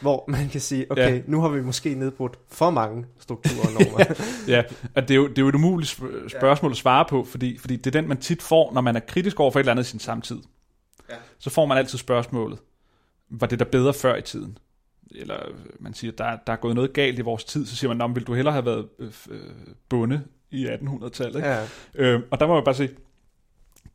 [0.00, 1.14] hvor man kan sige, okay, ja.
[1.14, 1.20] Ja.
[1.26, 4.04] nu har vi måske nedbrudt for mange strukturer og normer.
[4.54, 4.62] Ja,
[4.94, 7.58] og det er jo, det er jo et umuligt sp- spørgsmål at svare på, fordi,
[7.58, 9.72] fordi det er den, man tit får, når man er kritisk over for et eller
[9.72, 10.38] andet i sin samtid.
[11.10, 11.14] Ja.
[11.38, 12.58] Så får man altid spørgsmålet,
[13.30, 14.58] var det der bedre før i tiden?
[15.14, 15.36] Eller
[15.80, 18.06] man siger, der, der er gået noget galt i vores tid, så siger man, "Nå,
[18.06, 19.40] men vil du hellere have været øh, øh,
[19.88, 21.36] bunde i 1800-tallet?
[21.36, 21.48] Ikke?
[21.48, 21.66] ja.
[21.94, 22.90] Øh, og der må jeg bare sige,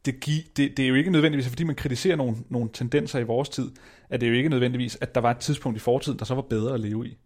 [0.05, 3.23] det, gi, det, det er jo ikke nødvendigvis, fordi man kritiserer nogle, nogle tendenser i
[3.23, 3.71] vores tid,
[4.09, 6.35] at det er jo ikke nødvendigvis, at der var et tidspunkt i fortiden, der så
[6.35, 7.17] var bedre at leve i.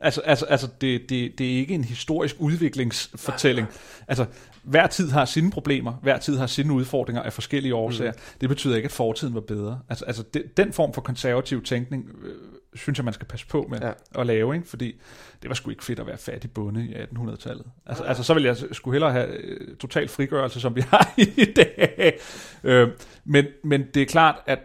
[0.00, 3.66] Altså, altså, altså det, det, det er ikke en historisk udviklingsfortælling.
[4.08, 4.26] Altså,
[4.62, 8.12] hver tid har sine problemer, hver tid har sine udfordringer af forskellige årsager.
[8.12, 8.18] Mm.
[8.40, 9.80] Det betyder ikke, at fortiden var bedre.
[9.88, 12.34] Altså, altså det, den form for konservativ tænkning, øh,
[12.78, 13.86] synes jeg, man skal passe på med Ja.
[13.86, 13.92] ja.
[14.20, 14.68] at lave, ikke?
[14.68, 15.00] fordi
[15.42, 17.66] det var sgu ikke fedt at være fattig bonde i 1800-tallet.
[17.86, 21.52] Altså, altså så vil jeg skulle hellere have øh, total frigørelse, som vi har i
[21.56, 22.18] dag.
[22.64, 22.88] Øh,
[23.24, 24.58] men, men det er klart, at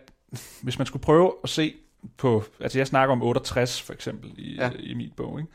[0.61, 1.74] hvis man skulle prøve at se
[2.18, 4.64] på, altså jeg snakker om 68 for eksempel i, Ja.
[4.66, 4.72] ja.
[4.80, 5.51] i min bog, ikke?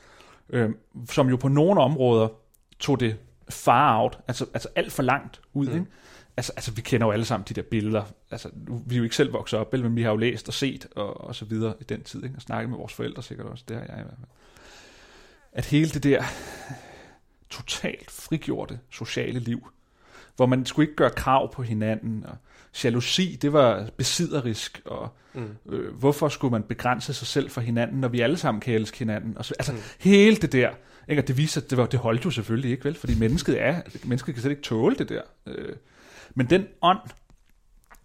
[0.50, 0.70] Øh,
[1.10, 2.28] som jo på nogle områder
[2.78, 3.16] tog det
[3.50, 5.66] far out, altså, altså alt for langt ud.
[5.66, 5.74] Mm.
[5.74, 5.86] Ikke?
[6.38, 9.04] Altså, altså vi kender jo alle sammen de der billeder, altså nu- vi er jo
[9.04, 11.74] ikke selv vokset op, men vi har jo læst og set og, og så videre
[11.80, 12.36] i den tid, ikke?
[12.36, 14.28] og snakket med vores forældre sikkert også, det har jeg i hvert fald.
[15.52, 16.22] At hele det der
[17.50, 19.68] totalt frigjorte sociale liv,
[20.36, 22.36] hvor man skulle ikke gøre krav på hinanden, og
[22.84, 25.56] jalousi, det var besidderisk, og mm.
[25.68, 28.98] øh, hvorfor skulle man begrænse sig selv for hinanden, når vi alle sammen kan elske
[28.98, 29.78] hinanden, og så, altså mm.
[29.98, 30.70] hele det der,
[31.08, 31.22] ikke?
[31.22, 34.34] Og det viser, det, var, det holdt jo selvfølgelig ikke, vel, fordi mennesket er, mennesket
[34.34, 35.22] kan slet ikke tåle det der.
[35.46, 35.76] Øh,
[36.34, 36.98] men den ånd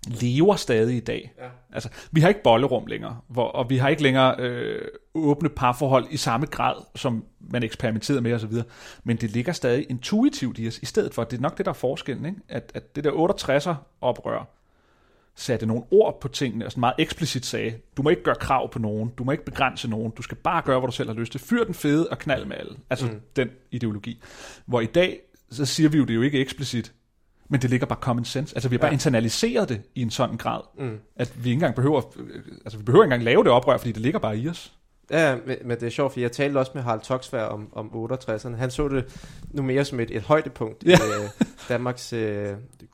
[0.07, 1.33] lever stadig i dag.
[1.37, 1.47] Ja.
[1.73, 4.81] Altså, vi har ikke bollerum længere, hvor, og vi har ikke længere øh,
[5.13, 8.53] åbne parforhold i samme grad, som man eksperimenterede med osv.,
[9.03, 11.71] men det ligger stadig intuitivt i os, i stedet for, det er nok det, der
[11.71, 12.37] er forskellen, ikke?
[12.49, 14.49] At, at det der 68'er oprør
[15.35, 18.71] satte nogle ord på tingene, og sådan meget eksplicit sagde, du må ikke gøre krav
[18.71, 21.15] på nogen, du må ikke begrænse nogen, du skal bare gøre, hvad du selv har
[21.15, 21.41] lyst til.
[21.41, 22.75] Fyr den fede og knald med alle.
[22.89, 23.21] Altså mm.
[23.35, 24.21] den ideologi.
[24.65, 25.19] Hvor i dag,
[25.49, 26.93] så siger vi jo det jo ikke eksplicit,
[27.53, 28.55] men det ligger bare common sense.
[28.55, 28.93] Altså vi har bare Ja.
[28.93, 30.99] internaliseret det i en sådan grad, mm.
[31.15, 32.01] at vi ikke engang behøver,
[32.65, 34.73] altså vi behøver ikke engang lave det oprør, fordi det ligger bare i os.
[35.11, 38.55] Ja, men, det er sjovt, for jeg talte også med Harald Toksvær om, om 68'erne.
[38.55, 39.05] Han så det
[39.51, 40.89] nu mere som et, et højdepunkt ja.
[40.89, 41.29] i øh,
[41.69, 42.49] Danmarks øh,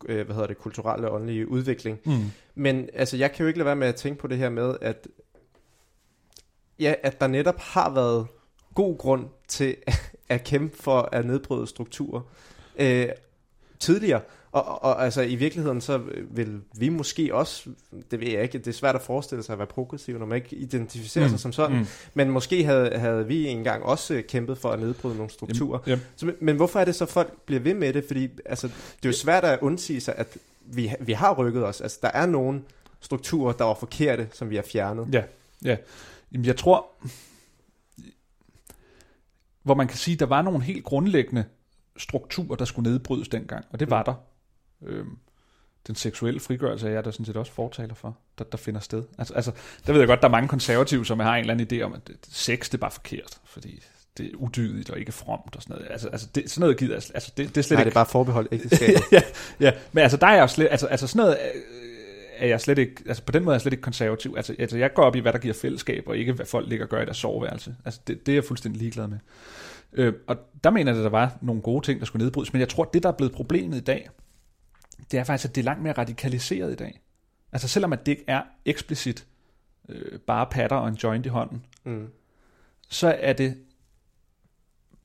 [0.06, 2.00] øh, hvad hedder det, kulturelle og åndelige udvikling.
[2.06, 2.32] Mm.
[2.56, 4.76] Men altså, jeg kan jo ikke lade være med at tænke på det her med,
[4.82, 5.08] at,
[6.80, 8.28] ja, at der netop har været
[8.76, 9.76] god grund til
[10.30, 12.22] at kæmpe for at nedbryde strukturer.
[12.80, 13.10] Øh,
[13.80, 14.22] tidligere.
[14.52, 17.70] Og, og, og altså i virkeligheden, så vil vi måske også,
[18.12, 20.36] det ved jeg ikke, det er svært at forestille sig at være progressiv, når man
[20.36, 21.30] ikke identificerer mm.
[21.30, 21.86] sig som sådan, mm.
[22.14, 25.80] men måske havde, havde vi engang også kæmpet for at nedbryde nogle strukturer.
[25.88, 28.04] Jamen, Så, men- men hvorfor er det så, folk bliver ved med det?
[28.08, 31.82] Fordi altså, det er jo svært at undsige sig, at vi, vi har rykket os.
[31.82, 32.62] Altså, der er nogle
[33.00, 35.08] strukturer, der var forkerte, som vi har fjernet.
[35.14, 35.24] Ja,
[35.66, 35.78] ja.
[36.34, 36.86] Jamen, jeg tror,
[39.64, 41.44] hvor man kan sige, der var nogle helt grundlæggende
[41.98, 44.14] strukturer, der skulle nedbrydes dengang, og det var der.
[44.86, 45.18] Øhm,
[45.88, 49.04] den seksuelle frigørelse er jeg der sådan set også fortaler for, der, der finder sted.
[49.18, 49.52] Altså, altså,
[49.88, 51.94] der ved jeg godt, der er mange konservative, som har en eller anden idé om,
[51.94, 53.84] at sex det er bare forkert, fordi
[54.18, 55.92] det er udydigt og ikke fromt og sådan noget.
[55.92, 57.92] Altså, altså det, sådan noget gider jeg altså, det, det er slet Nej, ikke det
[57.92, 59.02] er bare forbeholdt ægteskabet.
[59.12, 59.22] ja,
[59.60, 61.62] ja, men altså der er jeg jo slet, altså, altså sådan noget øh,
[62.38, 64.34] er jeg slet ikke, altså på den måde er jeg slet ikke konservativ.
[64.38, 66.86] Altså, altså jeg går op i, hvad der giver fællesskab, og ikke hvad folk ligger
[66.86, 67.76] og gør i deres soveværelse.
[67.86, 69.18] Altså det, det er jeg fuldstændig ligeglad med.
[69.94, 72.60] Øh, og der mener jeg, at der var nogle gode ting, der skulle nedbrydes, men
[72.60, 74.10] jeg tror, at det, der er blevet problemet i dag,
[75.12, 77.02] det er faktisk, at det er langt mere radikaliseret i dag.
[77.52, 79.26] Altså selvom at det ikke er eksplicit
[79.90, 82.08] øh, bare patter og en joint i hånden, Mm.
[82.90, 83.58] så er det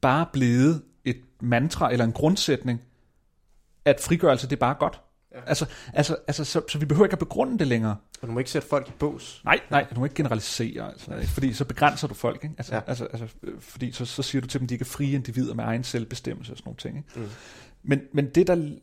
[0.01, 2.83] bare blevet et mantra eller en grundsætning,
[3.85, 5.01] at frigørelse, det er bare godt.
[5.35, 5.41] Ja.
[5.47, 7.97] Altså, altså, altså så, så vi behøver ikke at begrunde det længere.
[8.23, 9.41] Og du må ikke sætte folk i bås.
[9.45, 11.29] Nej, nej, du må ikke generalisere, altså, ikke?
[11.29, 12.45] fordi så begrænser du folk.
[12.45, 12.55] Ikke?
[12.59, 12.81] Altså, ja.
[12.87, 15.55] Altså, altså, øh, fordi så, så siger du til dem, de ikke er frie individer
[15.55, 16.97] med egen selvbestemmelse og sådan nogle ting.
[16.97, 17.21] Ikke?
[17.21, 17.29] Mm.
[17.83, 18.77] Men, men det der,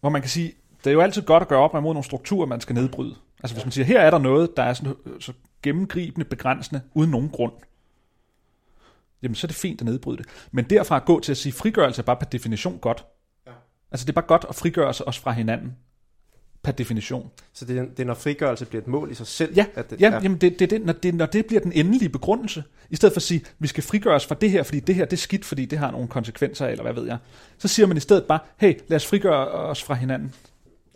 [0.00, 0.52] hvor man kan sige,
[0.84, 3.14] det er jo altid godt at gøre op imod nogle strukturer, man skal nedbryde.
[3.42, 5.32] Altså hvis man siger, her er der noget, der er sådan, øh, så
[5.62, 7.52] gennemgribende, begrænsende, uden nogen grund,
[9.22, 10.26] jamen så er det fint at nedbryde det.
[10.52, 13.06] Men derfra at gå til at sige, frigørelse er bare per definition godt.
[13.46, 13.52] Ja.
[13.90, 15.76] Altså det er bare godt at frigøre sig også fra hinanden,
[16.62, 17.30] per definition.
[17.52, 19.54] Så det er, det er, når frigørelse bliver et mål i sig selv.
[19.54, 20.20] Ja, at det, ja, ja.
[20.22, 23.18] Jamen det, det, det, når, det, når det bliver den endelige begrundelse, i stedet for
[23.18, 25.44] at sige, vi skal frigøre os fra det her, fordi det her det er skidt,
[25.44, 27.18] fordi det har nogle konsekvenser, eller hvad ved jeg,
[27.58, 30.34] så siger man i stedet bare, hey, lad os frigøre os fra hinanden.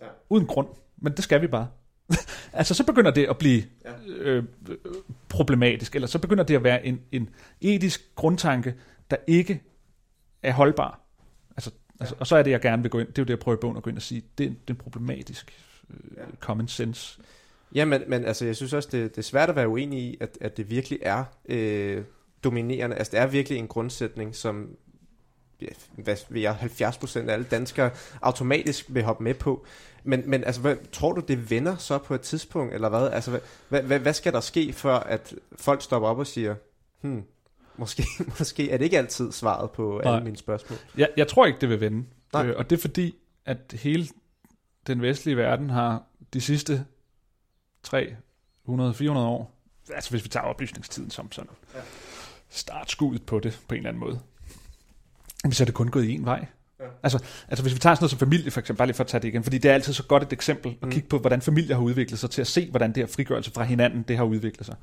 [0.00, 0.06] Ja.
[0.30, 0.68] Uden grund.
[0.96, 1.68] Men det skal vi bare.
[2.52, 3.90] altså så begynder det at blive Ja.
[4.08, 4.44] øh,
[5.28, 7.28] problematisk, eller så begynder det at være en, en
[7.60, 8.74] etisk grundtanke,
[9.10, 9.62] der ikke
[10.42, 11.00] er holdbar.
[12.02, 13.38] Altså, og så er det, jeg gerne vil gå ind, det er jo det, jeg
[13.38, 15.52] prøver i bogen at gå ind og sige, det, er- det er problematisk
[15.90, 16.22] øh, Ja.
[16.40, 17.20] common sense.
[17.74, 20.16] Ja, men, men altså, jeg synes også, det, det er svært at være uenig i,
[20.20, 22.02] at, at det virkelig er øh,
[22.44, 22.96] dominerende.
[22.96, 24.68] Altså, det er virkelig en grundsætning, som
[25.96, 27.90] hvad vil jeg, 70% af alle danskere
[28.22, 29.64] automatisk vil hoppe med på.
[30.04, 33.10] Men, men altså, hvad, tror du, det vender så på et tidspunkt, eller hvad?
[33.10, 36.54] Altså, hvad, hvad, hvad, hvad skal der ske, for at folk stopper op og siger,
[37.00, 37.22] hmm,
[37.76, 38.04] måske,
[38.38, 40.22] måske er det ikke altid svaret på alle Nej.
[40.24, 40.78] mine spørgsmål.
[40.96, 42.04] Jeg, jeg tror ikke, det vil vende.
[42.32, 42.46] Nej.
[42.46, 43.14] Øh, og det er fordi,
[43.46, 44.08] at hele
[44.86, 46.02] den vestlige verden har
[46.32, 46.84] de sidste
[47.86, 47.92] 300-400
[49.18, 49.58] år,
[49.94, 51.80] altså hvis vi tager oplysningstiden som sådan, Ja.
[52.48, 54.20] startskuddet på det på en eller anden måde,
[55.44, 56.46] jamen, så er det kun gået i en vej.
[56.80, 56.84] Ja.
[57.02, 59.08] Altså, altså hvis vi tager sådan noget som familie for eksempel, bare lige for at
[59.08, 60.90] tage det igen, fordi det er altid så godt et eksempel at Mm.
[60.90, 63.62] kigge på, hvordan familier har udviklet sig, til at se, hvordan det her frigørelse fra
[63.64, 64.76] hinanden, det har udviklet sig.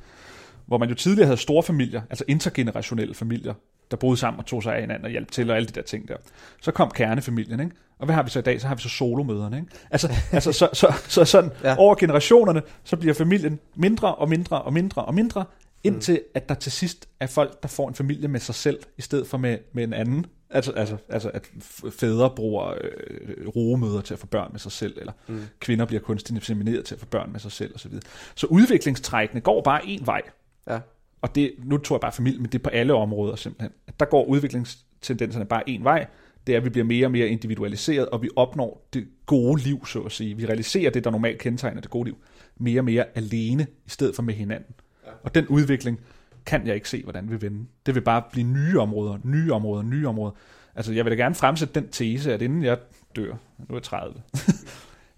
[0.69, 3.53] Hvor man jo tidligere havde store familier, altså intergenerationelle familier,
[3.91, 5.81] der boede sammen og tog sig af hinanden og hjalp til og alle de der
[5.81, 6.15] ting der.
[6.61, 7.71] Så kom kernefamilien, ikke?
[7.99, 8.61] Og hvad har vi så i dag?
[8.61, 9.67] Så har vi så solomøderne, ikke?
[9.91, 11.75] Altså, altså så, så, så sådan Ja.
[11.77, 15.45] over generationerne, så bliver familien mindre og mindre og mindre og mindre,
[15.83, 16.31] indtil mm.
[16.33, 19.27] at der til sidst er folk, der får en familie med sig selv, i stedet
[19.27, 20.25] for med, med en anden.
[20.49, 21.49] Altså, altså, altså at
[21.99, 25.41] fædre bruger øh, rogemøder til at få børn med sig selv, eller mm.
[25.59, 27.91] kvinder bliver kunstigt insemineret til at få børn med sig selv osv.
[27.91, 30.21] Så, så udviklingstrækkene går bare en vej.
[30.69, 30.79] Ja.
[31.21, 33.71] Og det, nu tror jeg bare familie, men det er på alle områder simpelthen.
[33.99, 36.07] Der går udviklingstendenserne bare en vej.
[36.47, 39.85] Det er, at vi bliver mere og mere individualiseret, og vi opnår det gode liv,
[39.85, 40.37] så at sige.
[40.37, 42.17] Vi realiserer det, der normalt kendetegner det gode liv,
[42.57, 44.75] mere og mere alene, i stedet for med hinanden.
[45.05, 45.11] Ja.
[45.23, 45.99] Og den udvikling
[46.45, 47.65] kan jeg ikke se, hvordan vi vende.
[47.85, 50.31] Det vil bare blive nye områder, nye områder, nye områder.
[50.75, 52.77] Altså, jeg vil da gerne fremsætte den tese, at inden jeg
[53.15, 54.21] dør, nu er jeg 30,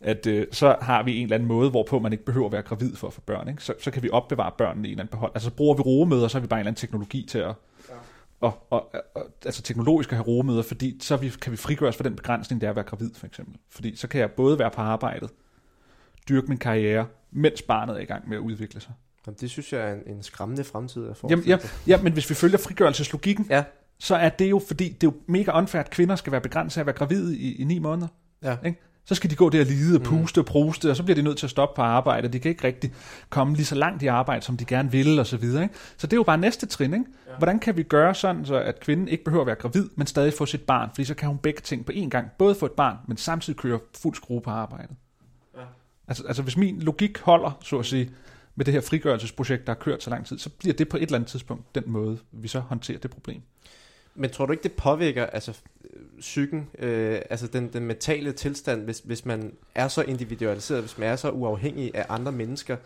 [0.03, 2.61] at øh, så har vi en eller anden måde, hvorpå man ikke behøver at være
[2.61, 3.47] gravid for at få børn.
[3.47, 3.63] Ikke?
[3.63, 5.31] Så, så kan vi opbevare børnene i en eller anden behold.
[5.35, 7.55] Altså så bruger vi rogemøder, så har vi bare en eller anden teknologi til at...
[8.41, 11.97] Og, og, og, altså teknologisk at have rogemøder, fordi så vi, kan vi frigøre os
[11.97, 13.55] fra den begrænsning, det er at være gravid, for eksempel.
[13.69, 15.29] Fordi så kan jeg både være på arbejdet,
[16.29, 18.91] dyrke min karriere, mens barnet er i gang med at udvikle sig.
[19.27, 22.29] Jamen, det synes jeg er en, en skræmmende fremtid at Jamen, ja, ja, men hvis
[22.29, 23.63] vi følger frigørelseslogikken, Ja.
[23.99, 26.77] så er det jo, fordi det er jo mega unfair, at kvinder skal være begrænset
[26.77, 28.07] af at være gravide i, i ni måneder.
[28.43, 28.57] Ja.
[28.65, 28.81] Ikke?
[29.11, 31.21] Så skal de gå der og lide og puste og proste, og så bliver de
[31.21, 32.27] nødt til at stoppe på arbejde.
[32.27, 32.93] De kan ikke rigtig
[33.29, 35.63] komme lige så langt i arbejde, som de gerne vil, og så videre.
[35.63, 35.75] Ikke?
[35.97, 36.93] Så det er jo bare næste trin.
[36.93, 37.05] Ikke?
[37.37, 40.33] Hvordan kan vi gøre sådan, så at kvinden ikke behøver at være gravid, men stadig
[40.33, 40.89] få sit barn?
[40.89, 42.27] Fordi så kan hun begge ting på én gang.
[42.37, 44.95] Både få et barn, men samtidig køre fuld skrue på arbejdet.
[45.57, 45.61] Ja.
[46.07, 48.11] Altså, altså hvis min logik holder, så at sige,
[48.55, 51.03] med det her frigørelsesprojekt, der har kørt så lang tid, så bliver det på et
[51.03, 53.41] eller andet tidspunkt den måde, vi så håndterer det problem.
[54.15, 55.57] Men tror du ikke, det påvirker altså,
[55.93, 60.97] øh, psyken, øh, altså den, den mentale tilstand, hvis, hvis man er så individualiseret, hvis
[60.97, 62.77] man er så uafhængig af andre mennesker?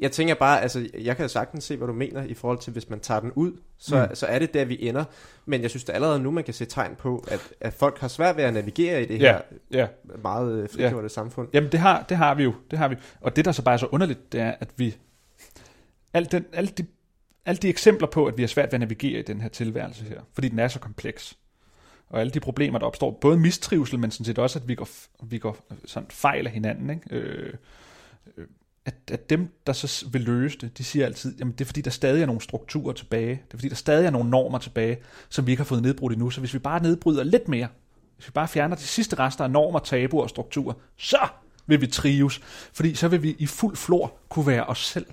[0.00, 2.90] Jeg tænker bare, altså jeg kan sagtens se, hvad du mener i forhold til, hvis
[2.90, 4.14] man tager den ud, så, mm.
[4.14, 5.04] så er det der, vi ender.
[5.46, 8.08] Men jeg synes det allerede nu, man kan se tegn på, at, at folk har
[8.08, 9.86] svært ved at navigere i det Ja, her ja.
[10.22, 11.48] meget øh, frigjorte samfund.
[11.52, 12.96] Jamen det har, det har vi jo, det har vi.
[13.20, 14.96] Og det der så bare er så underligt, det er, at vi,
[16.14, 16.86] alt, den, alt, de,
[17.46, 20.04] alle de eksempler på, at vi har svært ved at navigere i den her tilværelse
[20.04, 21.38] her, fordi den er så kompleks,
[22.08, 24.88] og alle de problemer, der opstår, både mistrivsel, men sådan set også, at vi går,
[25.22, 27.02] vi går øh, sådan fejl af hinanden, ikke?
[27.10, 27.54] Øh,
[28.36, 28.46] øh,
[28.84, 31.80] at, at dem, der så vil løse det, de siger altid, jamen det er fordi,
[31.80, 34.98] der stadig er nogle strukturer tilbage, det er fordi, der stadig er nogle normer tilbage,
[35.28, 37.68] som vi ikke har fået nedbrudt endnu, så hvis vi bare nedbryder lidt mere,
[38.16, 41.28] hvis vi bare fjerner de sidste rester af normer, tabuer og strukturer, så
[41.66, 42.40] vil vi trives,
[42.72, 45.06] fordi så vil vi i fuld flor kunne være os selv.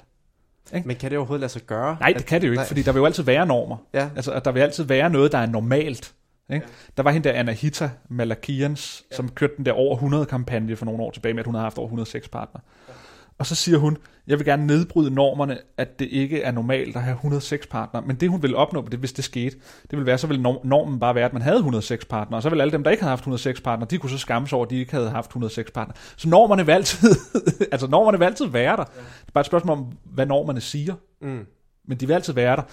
[0.74, 1.98] Men kan det overhovedet lade sig gøre?
[2.00, 2.68] Nej, det kan det jo ikke, nej.
[2.68, 3.78] fordi der vil jo altid være normer.
[3.94, 4.10] Ja.
[4.16, 6.14] Altså, der vil altid være noget, der er normalt.
[6.54, 6.66] Ikke?
[6.66, 6.72] Ja.
[6.98, 9.16] Der var hende der Anahita Malakians, ja.
[9.16, 11.64] som kørte den der over 100 kampagne for nogle år tilbage med, at hun havde
[11.64, 12.62] haft over 106 partner.
[12.88, 12.94] Ja.
[13.40, 17.04] Og så siger hun, jeg vil gerne nedbryde normerne, at det ikke er normalt at
[17.04, 18.02] have 106 partner.
[18.02, 19.56] Men det hun vil opnå på det, hvis det skete,
[19.92, 22.38] det vil være, så vil norm- normen bare være, at man havde 106 partner.
[22.38, 24.48] Og så vil alle dem, der ikke havde haft 106 partner, de kunne så skamme
[24.48, 25.96] sig over, at de ikke havde haft 106 partner.
[26.18, 27.16] Så normerne vil altid,
[27.72, 28.86] altså normerne vil altid være der.
[28.96, 29.02] Ja.
[29.02, 30.96] Det er bare et spørgsmål om, hvad normerne siger.
[31.22, 31.46] Mm.
[31.88, 32.64] Men de vil altid være der.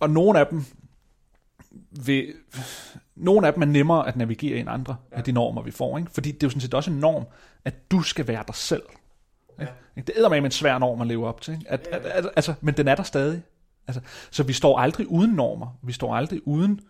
[0.00, 0.64] Og nogle af dem
[2.04, 2.32] vil,
[3.16, 5.16] nogle af dem er nemmere at navigere end andre ja.
[5.16, 5.98] af de normer, vi får.
[5.98, 6.10] Ikke?
[6.10, 7.24] Fordi det er jo sådan set også en norm,
[7.64, 8.82] at du skal være dig selv.
[9.60, 9.72] Ikke?
[10.06, 11.54] Det er med en svær norm at leve op til.
[11.54, 11.70] Ikke?
[11.70, 13.42] At, at, at, altså, men den er der stadig.
[13.86, 14.00] Altså,
[14.30, 15.78] så vi står aldrig uden normer.
[15.82, 16.80] Vi står aldrig uden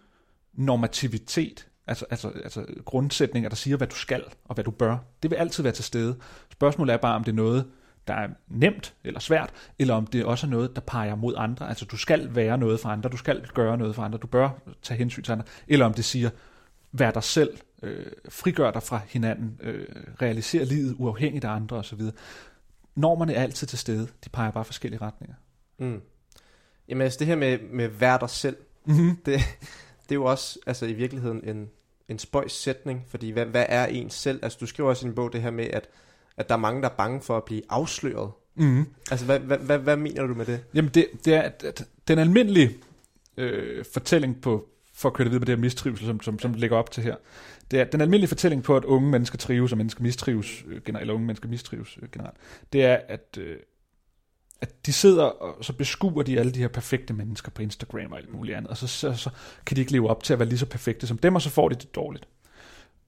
[0.55, 1.67] normativitet.
[1.87, 4.97] Altså, altså, altså grundsætninger, der siger, hvad du skal og hvad du bør.
[5.23, 6.17] Det vil altid være til stede.
[6.53, 7.67] Spørgsmålet er bare, om det er noget,
[8.09, 11.69] der er nemt eller svært, eller om det også er noget, der peger mod andre.
[11.69, 14.51] Altså, du skal være noget for andre, du skal gøre noget for andre, du bør
[14.83, 15.45] tage hensyn til andre.
[15.69, 16.31] Eller om det siger,
[16.93, 19.87] vær dig selv, øh, frigør dig fra hinanden, øh,
[20.23, 22.01] realiser livet uafhængigt af andre osv.
[22.99, 25.37] Normerne er altid til stede, de peger bare forskellige retninger.
[25.79, 26.01] Mm.
[26.89, 28.57] Jamen altså det her med, med vær dig selv,
[28.89, 29.17] Mm-hmm.
[29.27, 29.41] det,
[30.03, 31.69] det er jo også altså i virkeligheden en,
[32.09, 34.39] en spøjs sætning, fordi hvad, hvad er ens selv?
[34.43, 35.89] Altså du skriver også i en bog det her med, at,
[36.37, 38.31] at der er mange, der er bange for at blive afsløret.
[38.55, 38.87] Mm-hmm.
[39.11, 40.61] Altså hvad, hvad, hvad, hvad mener du med det?
[40.75, 42.77] Jamen det, det er, at, at den almindelige
[43.37, 46.55] øh, fortælling på, for at køre det videre med det her mistrivsel, som, som, som
[46.55, 47.17] ligger op til her,
[47.71, 51.03] det er den almindelige fortælling på, at unge mennesker trives, og mennesker mistrives, øh, generelt,
[51.03, 52.37] eller unge mennesker mistrives øh, generelt,
[52.73, 53.57] det er, at, øh,
[54.61, 58.19] at de sidder og så beskuer de alle de her perfekte mennesker på Instagram og
[58.19, 59.31] alt muligt andet, og så, så, så
[59.67, 61.51] kan de ikke leve op til at være lige så perfekte som dem, og så
[61.51, 62.29] får de det dårligt.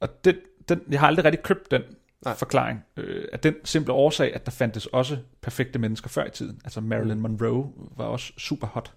[0.00, 2.30] Og det, den, jeg har aldrig rigtig købt den Nej.
[2.30, 2.34] Nej.
[2.38, 2.84] forklaring.
[2.96, 6.60] Øh, af den simple årsag, at der fandtes også perfekte mennesker før i tiden.
[6.64, 8.92] Altså Marilyn Monroe var også super hot.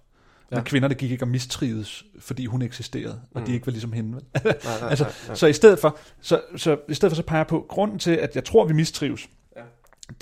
[0.50, 0.62] Men Ja.
[0.64, 3.46] kvinder, der gik ikke og mistrivedes, fordi hun eksisterede, og Mm.
[3.46, 4.10] de ikke var ligesom hende.
[4.10, 4.54] Nej, nej,
[4.90, 5.34] altså, nej, nej.
[5.36, 8.10] Så i stedet for, så, så i stedet for så peger jeg på, grunden til,
[8.10, 9.62] at jeg tror, vi mistrives, Ja.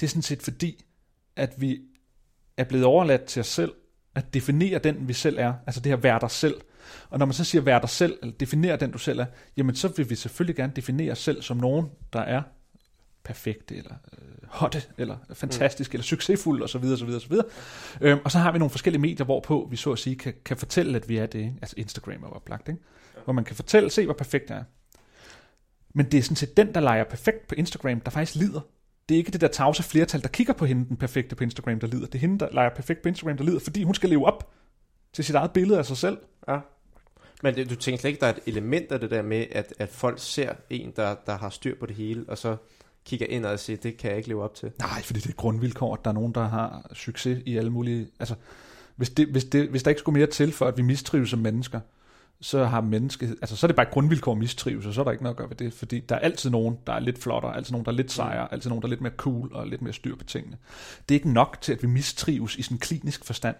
[0.00, 0.84] det er sådan set fordi,
[1.36, 1.80] at vi
[2.56, 3.72] er blevet overladt til os selv,
[4.14, 5.54] at definere den, vi selv er.
[5.66, 6.54] Altså det her, være dig selv.
[7.10, 9.74] Og når man så siger, være dig selv, eller definere den, du selv er, jamen
[9.74, 12.42] så vil vi selvfølgelig gerne definere os selv som nogen, der er
[13.24, 15.96] perfekte, eller øh, hotte, eller fantastisk, mm.
[15.96, 16.84] eller succesfuld, osv.
[16.84, 17.32] osv., osv.
[18.00, 20.56] Øhm, og så har vi nogle forskellige medier, hvorpå vi så at sige kan, kan
[20.56, 21.38] fortælle, at vi er det.
[21.38, 21.54] Ikke?
[21.62, 22.80] Altså Instagram er oplagt, ikke?
[23.24, 24.64] hvor man kan fortælle, se hvor perfekt jeg er.
[25.94, 28.60] Men det er sådan set den, der leger perfekt på Instagram, der faktisk lider.
[29.08, 31.80] Det er ikke det der tavse flertal, der kigger på hende, den perfekte på Instagram,
[31.80, 32.06] der lider.
[32.06, 34.52] Det er hende, der leger perfekt på Instagram, der lider, fordi hun skal leve op
[35.12, 36.18] til sit eget billede af sig selv.
[36.48, 36.58] Ja.
[37.42, 39.74] Men det, du tænker slet ikke, der er et element af det der med, at,
[39.78, 42.56] at folk ser en, der, der har styr på det hele, og så
[43.04, 44.72] kigger ind og siger, det kan jeg ikke leve op til.
[44.78, 48.08] Nej, fordi det er grundvilkår, at der er nogen, der har succes i alle mulige...
[48.18, 48.34] Altså,
[48.96, 51.38] hvis, det, hvis, det, hvis der ikke skulle mere til for, at vi mistrives som
[51.38, 51.80] mennesker,
[52.40, 55.04] så har mennesket, altså så er det bare et grundvilkår at mistrives, og så er
[55.04, 57.18] der ikke noget at gøre ved det, fordi der er altid nogen, der er lidt
[57.18, 59.66] flottere, altid nogen, der er lidt sejere, altid nogen, der er lidt mere cool og
[59.66, 60.56] lidt mere styr på tingene.
[61.08, 63.56] Det er ikke nok til, at vi mistrives i sådan klinisk forstand.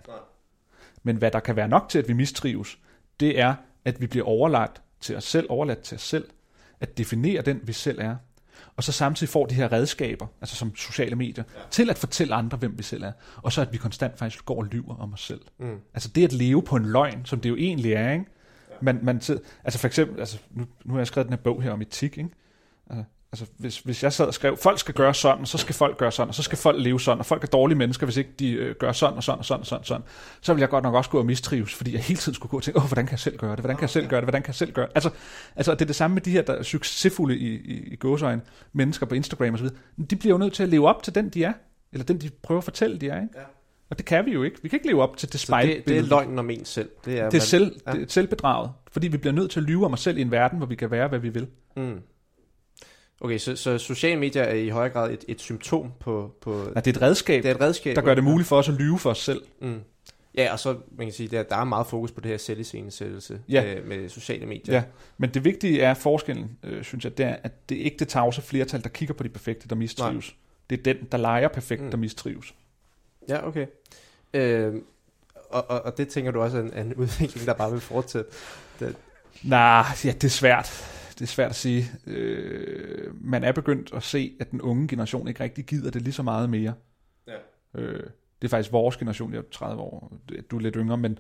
[1.03, 2.79] Men hvad der kan være nok til, at vi mistrives,
[3.21, 6.25] det er, at vi bliver overladt til os selv, overladt til os selv,
[6.81, 8.17] at definere den, vi selv er,
[8.77, 11.61] og så samtidig får de her redskaber, altså som sociale medier, ja.
[11.71, 14.57] til at fortælle andre, hvem vi selv er, og så at vi konstant faktisk går
[14.57, 15.41] og lyver om os selv.
[15.59, 15.79] Mm.
[15.95, 18.25] Altså det at leve på en løgn, som det jo egentlig er, ikke?
[18.81, 21.63] Man, man tid, altså for eksempel, altså nu, nu har jeg skrevet den her bog
[21.63, 22.31] her om etik, ikke?
[22.91, 25.75] Altså, altså hvis, hvis jeg sad og skrev, folk skal gøre sådan, og så skal
[25.75, 28.17] folk gøre sådan, og så skal folk leve sådan, og folk er dårlige mennesker, hvis
[28.17, 30.03] ikke de øh, gør sådan og sådan og sådan og sådan, og sådan,
[30.41, 32.57] så vil jeg godt nok også gå og mistrives, fordi jeg hele tiden skulle gå
[32.57, 34.25] og tænke, åh, hvordan kan jeg selv gøre det, hvordan kan jeg selv gøre det,
[34.25, 34.93] hvordan kan jeg selv gøre det.
[34.95, 35.11] Altså,
[35.57, 38.43] altså det er det samme med de her der er succesfulde i, i, i gåsøjne
[38.73, 39.79] mennesker på Instagram og så videre.
[40.11, 41.53] De bliver jo nødt til at leve op til den, de er,
[41.93, 43.35] eller den, de prøver at fortælle, de er, ikke?
[43.35, 43.43] Ja.
[43.91, 44.59] Og det kan vi jo ikke.
[44.63, 45.69] Vi kan ikke leve op til det spejl.
[45.69, 46.89] det, det er løgnen om en selv.
[47.05, 47.93] Det er, Det er, selv, Ja.
[47.93, 48.71] det er selvbedraget.
[48.93, 50.75] Fordi vi bliver nødt til at lyve om os selv i en verden, hvor vi
[50.75, 51.47] kan være, hvad vi vil.
[51.77, 51.99] Mm.
[53.25, 56.35] Okay, så, så sociale medier er i højere grad et, et symptom på...
[56.41, 57.97] på Ja, det er et redskab, det er et redskab.
[57.97, 59.43] der gør det muligt for os at lyve for os selv.
[59.61, 59.81] Mm.
[60.35, 63.41] Ja, og så man kan sige, der, der er meget fokus på det her selviscenesættelse
[63.49, 63.75] Ja.
[63.75, 64.75] øh, med sociale medier.
[64.75, 64.83] Ja.
[65.19, 68.09] Men det vigtige er forskellen, øh, synes jeg, det er, at det er ikke det
[68.09, 70.29] tavse flertal, der kigger på de perfekte, der mistrives.
[70.29, 70.37] Nej.
[70.71, 71.91] Det er den, der leger perfekt, Mm.
[71.91, 72.55] der mistrives.
[73.29, 73.67] Ja, okay.
[74.35, 74.75] Øh,
[75.51, 77.81] og, og, og det tænker du også er en, er en udvikling, der bare vil
[77.81, 78.31] fortsætte.
[79.43, 80.99] Nej, ja, det er svært.
[81.23, 81.91] Det er svært at sige.
[82.07, 86.13] Øh, man er begyndt at se, at den unge generation ikke rigtig gider det lige
[86.13, 86.75] så meget mere.
[87.27, 87.81] Ja.
[87.81, 88.01] Øh,
[88.43, 90.13] det er faktisk vores generation, jeg er 30 år,
[90.51, 91.19] du er lidt yngre, men,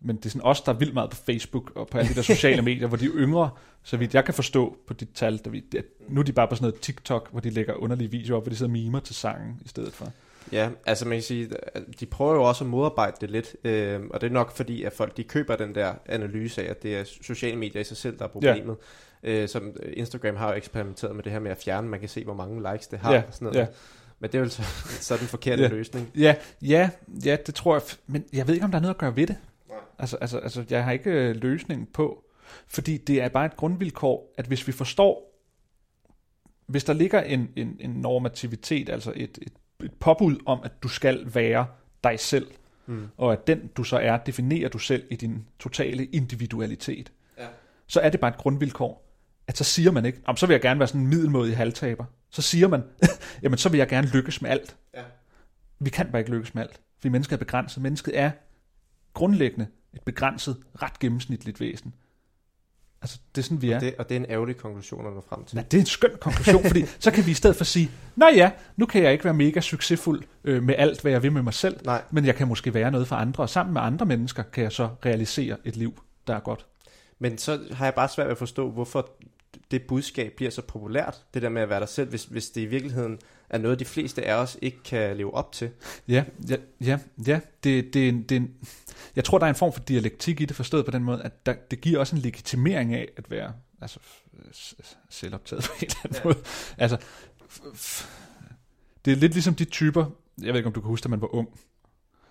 [0.00, 2.14] men det er sådan os, der er vildt meget på Facebook og på alle de
[2.14, 3.50] der sociale medier, hvor de yngre,
[3.82, 6.48] så vidt jeg kan forstå på dit tal, der vi, det, nu er de bare
[6.48, 9.00] på sådan noget TikTok, hvor de lægger underlige videoer op, hvor de sidder og mimer
[9.00, 10.12] til sangen i stedet for.
[10.52, 14.00] Ja, altså man kan sige, at de prøver jo også at modarbejde det lidt, øh,
[14.10, 16.96] og det er nok fordi, at folk de køber den der analyse af, at det
[16.96, 18.76] er sociale medier i sig selv, der er problemet.
[19.22, 19.30] Ja.
[19.42, 22.24] Øh, som Instagram har jo eksperimenteret med det her med at fjerne, man kan se,
[22.24, 23.12] hvor mange likes det har.
[23.14, 23.58] Ja, og sådan noget.
[23.60, 23.66] ja.
[24.20, 24.62] Men det er jo så,
[25.08, 25.68] så den forkerte Ja.
[25.68, 26.10] løsning.
[26.16, 26.90] Ja, ja,
[27.24, 29.26] ja, det tror jeg, men jeg ved ikke, om der er noget at gøre ved
[29.26, 29.36] det.
[29.68, 29.78] Nej.
[29.98, 32.24] Altså, altså, altså jeg har ikke øh, løsningen på,
[32.68, 35.28] fordi det er bare et grundvilkår, at hvis vi forstår,
[36.66, 39.52] hvis der ligger en, en, en normativitet, altså et, et,
[39.84, 41.66] et påbud om, at du skal være
[42.04, 42.46] dig selv,
[42.86, 43.08] Mm.
[43.16, 47.46] og at den du så er, definerer du selv i din totale individualitet, Ja.
[47.86, 49.08] så er det bare et grundvilkår,
[49.46, 52.04] at så siger man ikke, "Jamen, så vil jeg gerne være sådan en middelmådig halvtaber.
[52.30, 52.82] Så siger man,
[53.42, 54.76] jamen så vil jeg gerne lykkes med alt.
[54.94, 55.02] Ja.
[55.78, 57.82] Vi kan bare ikke lykkes med alt, fordi mennesket er begrænset.
[57.82, 58.30] Mennesket er
[59.14, 61.94] grundlæggende et begrænset, ret gennemsnitligt væsen.
[63.02, 63.78] Altså, det er sådan, vi er.
[63.78, 65.56] Det, og det er en ærgerlig konklusion at nå frem til.
[65.56, 68.26] Nej, det er en skøn konklusion, fordi så kan vi i stedet for sige, Nå
[68.26, 71.42] ja, nu kan jeg ikke være mega succesfuld øh, med alt, hvad jeg vil med
[71.42, 72.02] mig selv, Nej.
[72.10, 74.72] men jeg kan måske være noget for andre, og sammen med andre mennesker kan jeg
[74.72, 76.66] så realisere et liv, der er godt.
[77.18, 79.10] Men så har jeg bare svært ved at forstå, hvorfor
[79.70, 82.60] det budskab bliver så populært, det der med at være dig selv, hvis, hvis det
[82.60, 83.18] i virkeligheden
[83.52, 85.70] er noget, de fleste af os ikke kan leve op til.
[86.08, 87.40] Ja, ja, ja, ja.
[87.64, 88.50] Det, det, er det,
[89.16, 91.46] jeg tror, der er en form for dialektik i det, forstået på den måde, at
[91.46, 93.98] der, det giver også en legitimering af at være altså,
[95.10, 96.24] selvoptaget på en eller anden ja.
[96.24, 96.38] måde.
[96.78, 96.96] Altså,
[99.04, 100.06] det er lidt ligesom de typer,
[100.38, 101.48] jeg ved ikke, om du kan huske, da man var ung,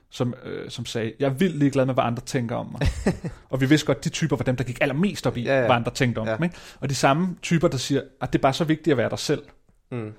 [0.10, 2.82] som, øh, som sagde, jeg er vildt ligeglad med, hvad andre tænker om mig.
[3.50, 5.54] og vi vidste godt, de typer var dem, der gik allermest op i, Ja, ja,
[5.54, 5.62] ja.
[5.62, 5.68] ja.
[5.68, 6.36] hvad andre tænkte om Ja.
[6.36, 6.44] dem.
[6.44, 6.56] Ikke?
[6.80, 9.20] Og de samme typer, der siger, at det er bare så vigtigt at være dig
[9.20, 9.44] selv.
[9.92, 10.14] Mm.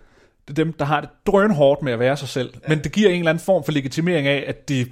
[0.49, 2.55] Det er dem, der har det drønhårdt med at være sig selv.
[2.55, 2.68] Ja.
[2.68, 4.86] Men det giver en eller anden form for legitimering af, at de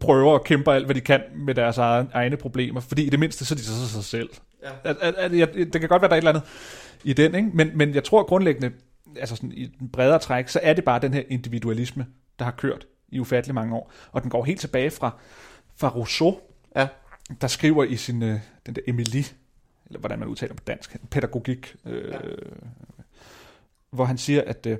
[0.00, 2.80] prøver at kæmpe alt, hvad de kan med deres egne, problemer.
[2.80, 4.30] Fordi i det mindste, så er de så sig selv.
[4.62, 4.68] Ja.
[4.84, 6.42] At, at, at, jeg, det kan godt være, der er et eller andet
[7.04, 7.50] i den, ikke?
[7.54, 8.70] Men, men jeg tror grundlæggende,
[9.16, 12.06] altså sådan i den bredere træk, så er det bare den her individualisme,
[12.38, 13.92] der har kørt i ufattelig mange år.
[14.12, 15.18] Og den går helt tilbage fra,
[15.76, 16.40] fra Rousseau,
[16.76, 16.88] Ja.
[17.40, 19.24] der skriver i sin, øh, den der Emilie,
[19.86, 22.18] eller hvordan man udtaler på dansk, pædagogik, øh, ja.
[23.90, 24.78] hvor han siger, at øh,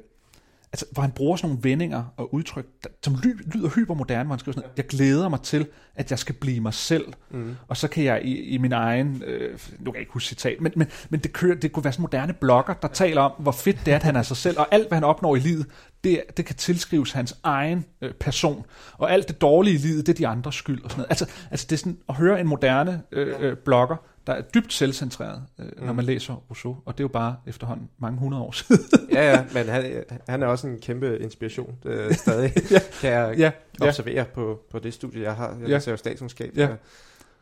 [0.73, 4.35] altså, hvor han bruger sådan nogle vendinger og udtryk, der, som ly, lyder hypermoderne, hvor
[4.35, 7.55] han skriver sådan, jeg glæder mig til, at jeg skal blive mig selv, Mm.
[7.69, 10.61] og så kan jeg i, i min egen, øh, nu kan jeg ikke huske citat,
[10.61, 13.53] men, men, men det, kører, det kunne være sådan moderne blogger, der taler om, hvor
[13.53, 15.67] fedt det er, at han er sig selv, og alt, hvad han opnår i livet,
[16.05, 20.13] det, det kan tilskrives hans egen øh, person, og alt det dårlige i livet, det
[20.13, 21.11] er de andres skyld, og sådan noget.
[21.11, 23.97] Altså, altså det er sådan at høre en moderne øh, øh, blogger,
[24.27, 25.97] der er dybt selvcentreret, øh, når Mm.
[25.97, 28.85] man læser Rousseau, og det er jo bare efterhånden mange hundrede år siden.
[29.13, 32.79] Ja, ja, men han, han er også en kæmpe inspiration øh, stadig, Ja.
[33.01, 33.51] kan jeg ja,
[33.81, 35.57] ja, observere på, på det studie, jeg har.
[35.61, 35.79] Jeg Ja.
[35.79, 36.63] ser jo statskundskab, Ja.
[36.63, 36.77] der,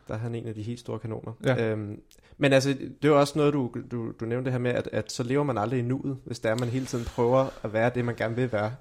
[0.09, 1.33] der er han en af de helt store kanoner.
[1.45, 1.67] Ja.
[1.71, 2.01] Øhm,
[2.39, 4.89] men altså, det er jo også noget, du, du, du nævnte det her med, at,
[4.93, 7.73] at så lever man aldrig i nuet, hvis der er, man hele tiden prøver at
[7.73, 8.73] være det, man gerne vil være.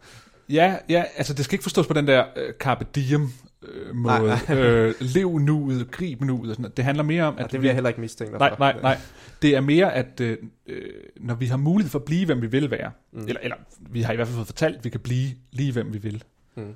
[0.50, 3.30] Ja, ja, altså det skal ikke forstås på den der øh, carpe diem
[3.68, 4.38] øh, måde.
[4.50, 6.78] Nej, øh, lev nuet, grib nuet og sådan noget.
[6.78, 8.58] Det handler mere om, at det vi, vil jeg heller ikke mistænke dig nej, for.
[8.60, 8.98] nej, nej.
[9.42, 10.38] Det er mere, at øh,
[10.68, 10.82] øh,
[11.22, 13.20] når vi har mulighed for at blive, hvem vi vil være, Mm.
[13.28, 15.94] eller, eller vi har i hvert fald fået fortalt, at vi kan blive lige, hvem
[15.94, 16.24] vi vil,
[16.56, 16.74] Mm.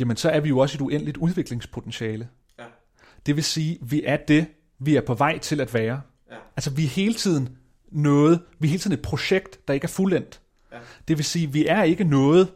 [0.00, 2.28] jamen så er vi jo også et uendeligt udviklingspotentiale.
[2.58, 2.64] Ja.
[3.26, 4.46] Det vil sige, vi er det,
[4.78, 6.00] vi er på vej til at være.
[6.30, 6.36] Ja.
[6.56, 7.48] Altså vi er hele tiden
[7.92, 10.40] noget, vi er hele tiden et projekt, der ikke er fuldendt.
[10.72, 10.76] Ja.
[11.08, 12.48] Det vil sige, vi er ikke noget,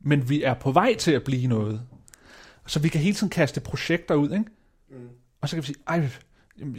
[0.00, 1.80] men vi er på vej til at blive noget.
[2.66, 4.44] Så vi kan hele tiden kaste projekter ud, ikke?
[4.90, 5.08] Mm.
[5.40, 6.08] Og så kan vi sige, ej,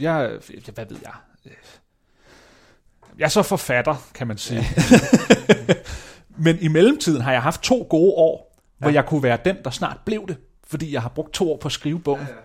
[0.00, 0.38] jeg,
[0.74, 1.12] hvad ved jeg?
[3.18, 4.64] Jeg er så forfatter, kan man sige.
[6.44, 8.94] men i mellemtiden har jeg haft to gode år, hvor Ja.
[8.94, 11.68] jeg kunne være den, der snart blev det, fordi jeg har brugt to år på
[11.68, 12.20] at skrive bogen.
[12.20, 12.38] Ja, ja.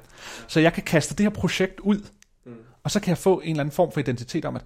[0.47, 2.05] Så jeg kan kaste det her projekt ud,
[2.45, 2.55] Mm.
[2.83, 4.65] og så kan jeg få en eller anden form for identitet om, at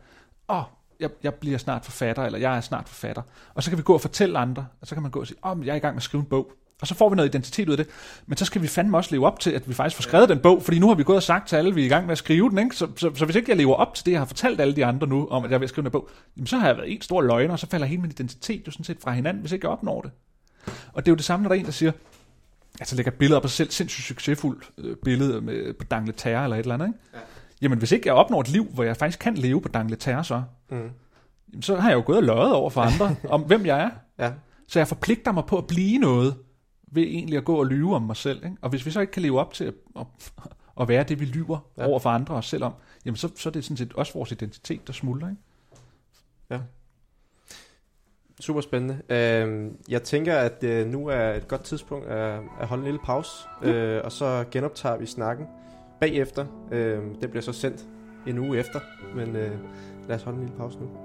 [0.50, 0.64] åh,
[1.00, 3.22] jeg, jeg bliver snart forfatter, eller jeg er snart forfatter.
[3.54, 5.38] Og så kan vi gå og fortælle andre, og så kan man gå og sige,
[5.46, 6.52] åh, men jeg er i gang med at skrive en bog.
[6.82, 7.88] Og så får vi noget identitet ud af det.
[8.28, 10.40] Men så skal vi fandme også leve op til, at vi faktisk får skrevet den
[10.40, 12.06] bog, fordi nu har vi gået og sagt til alle, at vi er i gang
[12.06, 12.60] med at skrive den.
[12.60, 12.76] Ikke?
[12.76, 14.86] Så, så, så, hvis ikke jeg lever op til det, jeg har fortalt alle de
[14.86, 17.02] andre nu, om at jeg vil skrive en bog, jamen så har jeg været en
[17.02, 19.66] stor løgner, og så falder hele min identitet jo sådan set fra hinanden, hvis ikke
[19.66, 20.12] jeg opnår det.
[20.94, 21.92] Og det er jo det samme, når der er en, der siger,
[22.80, 26.58] altså lægger billeder op af sig selv, sindssygt succesfuldt øh, billede med, på Dangleterre eller
[26.58, 26.88] et eller andet.
[26.88, 27.00] Ikke?
[27.14, 27.20] Ja.
[27.62, 30.44] Jamen hvis ikke jeg opnår et liv, hvor jeg faktisk kan leve på Dangleterre så,
[30.72, 30.90] Mm.
[31.52, 33.90] jamen, så har jeg jo gået og løjet over for andre, om hvem jeg er.
[34.26, 34.32] Ja.
[34.68, 36.36] Så jeg forpligter mig på at blive noget,
[36.96, 38.46] ved egentlig at gå og lyve om mig selv.
[38.46, 38.58] Ikke?
[38.62, 40.06] Og hvis vi så ikke kan leve op til at, at,
[40.82, 41.84] at være det, vi lyver Ja.
[41.84, 41.90] ja.
[41.90, 42.74] over for andre og selv om,
[43.06, 45.30] jamen så, så er det sådan set også vores identitet, der smuldrer.
[45.30, 45.42] Ikke?
[48.40, 49.02] Super spændende.
[49.10, 53.00] Øh, jeg tænker, at øh, nu er et godt tidspunkt at, at holde en lille
[53.04, 53.32] pause,
[53.64, 55.46] øh, og så genoptager vi snakken
[56.00, 56.46] bagefter.
[56.72, 57.86] Øh, det bliver så sendt
[58.28, 58.80] en uge efter,
[59.16, 59.52] men øh,
[60.08, 61.03] lad os holde en lille pause nu.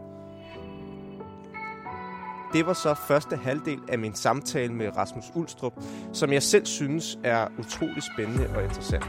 [2.52, 5.72] Det var så første halvdel af min samtale med Rasmus Ulstrup,
[6.12, 9.06] som jeg selv synes er utrolig spændende og interessant.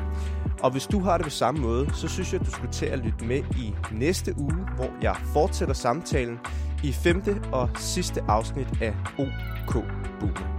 [0.63, 2.85] Og hvis du har det på samme måde, så synes jeg, at du skulle til
[2.85, 6.39] at lytte med i næste uge, hvor jeg fortsætter samtalen
[6.83, 9.73] i femte og sidste afsnit af OK
[10.19, 10.58] Boomer.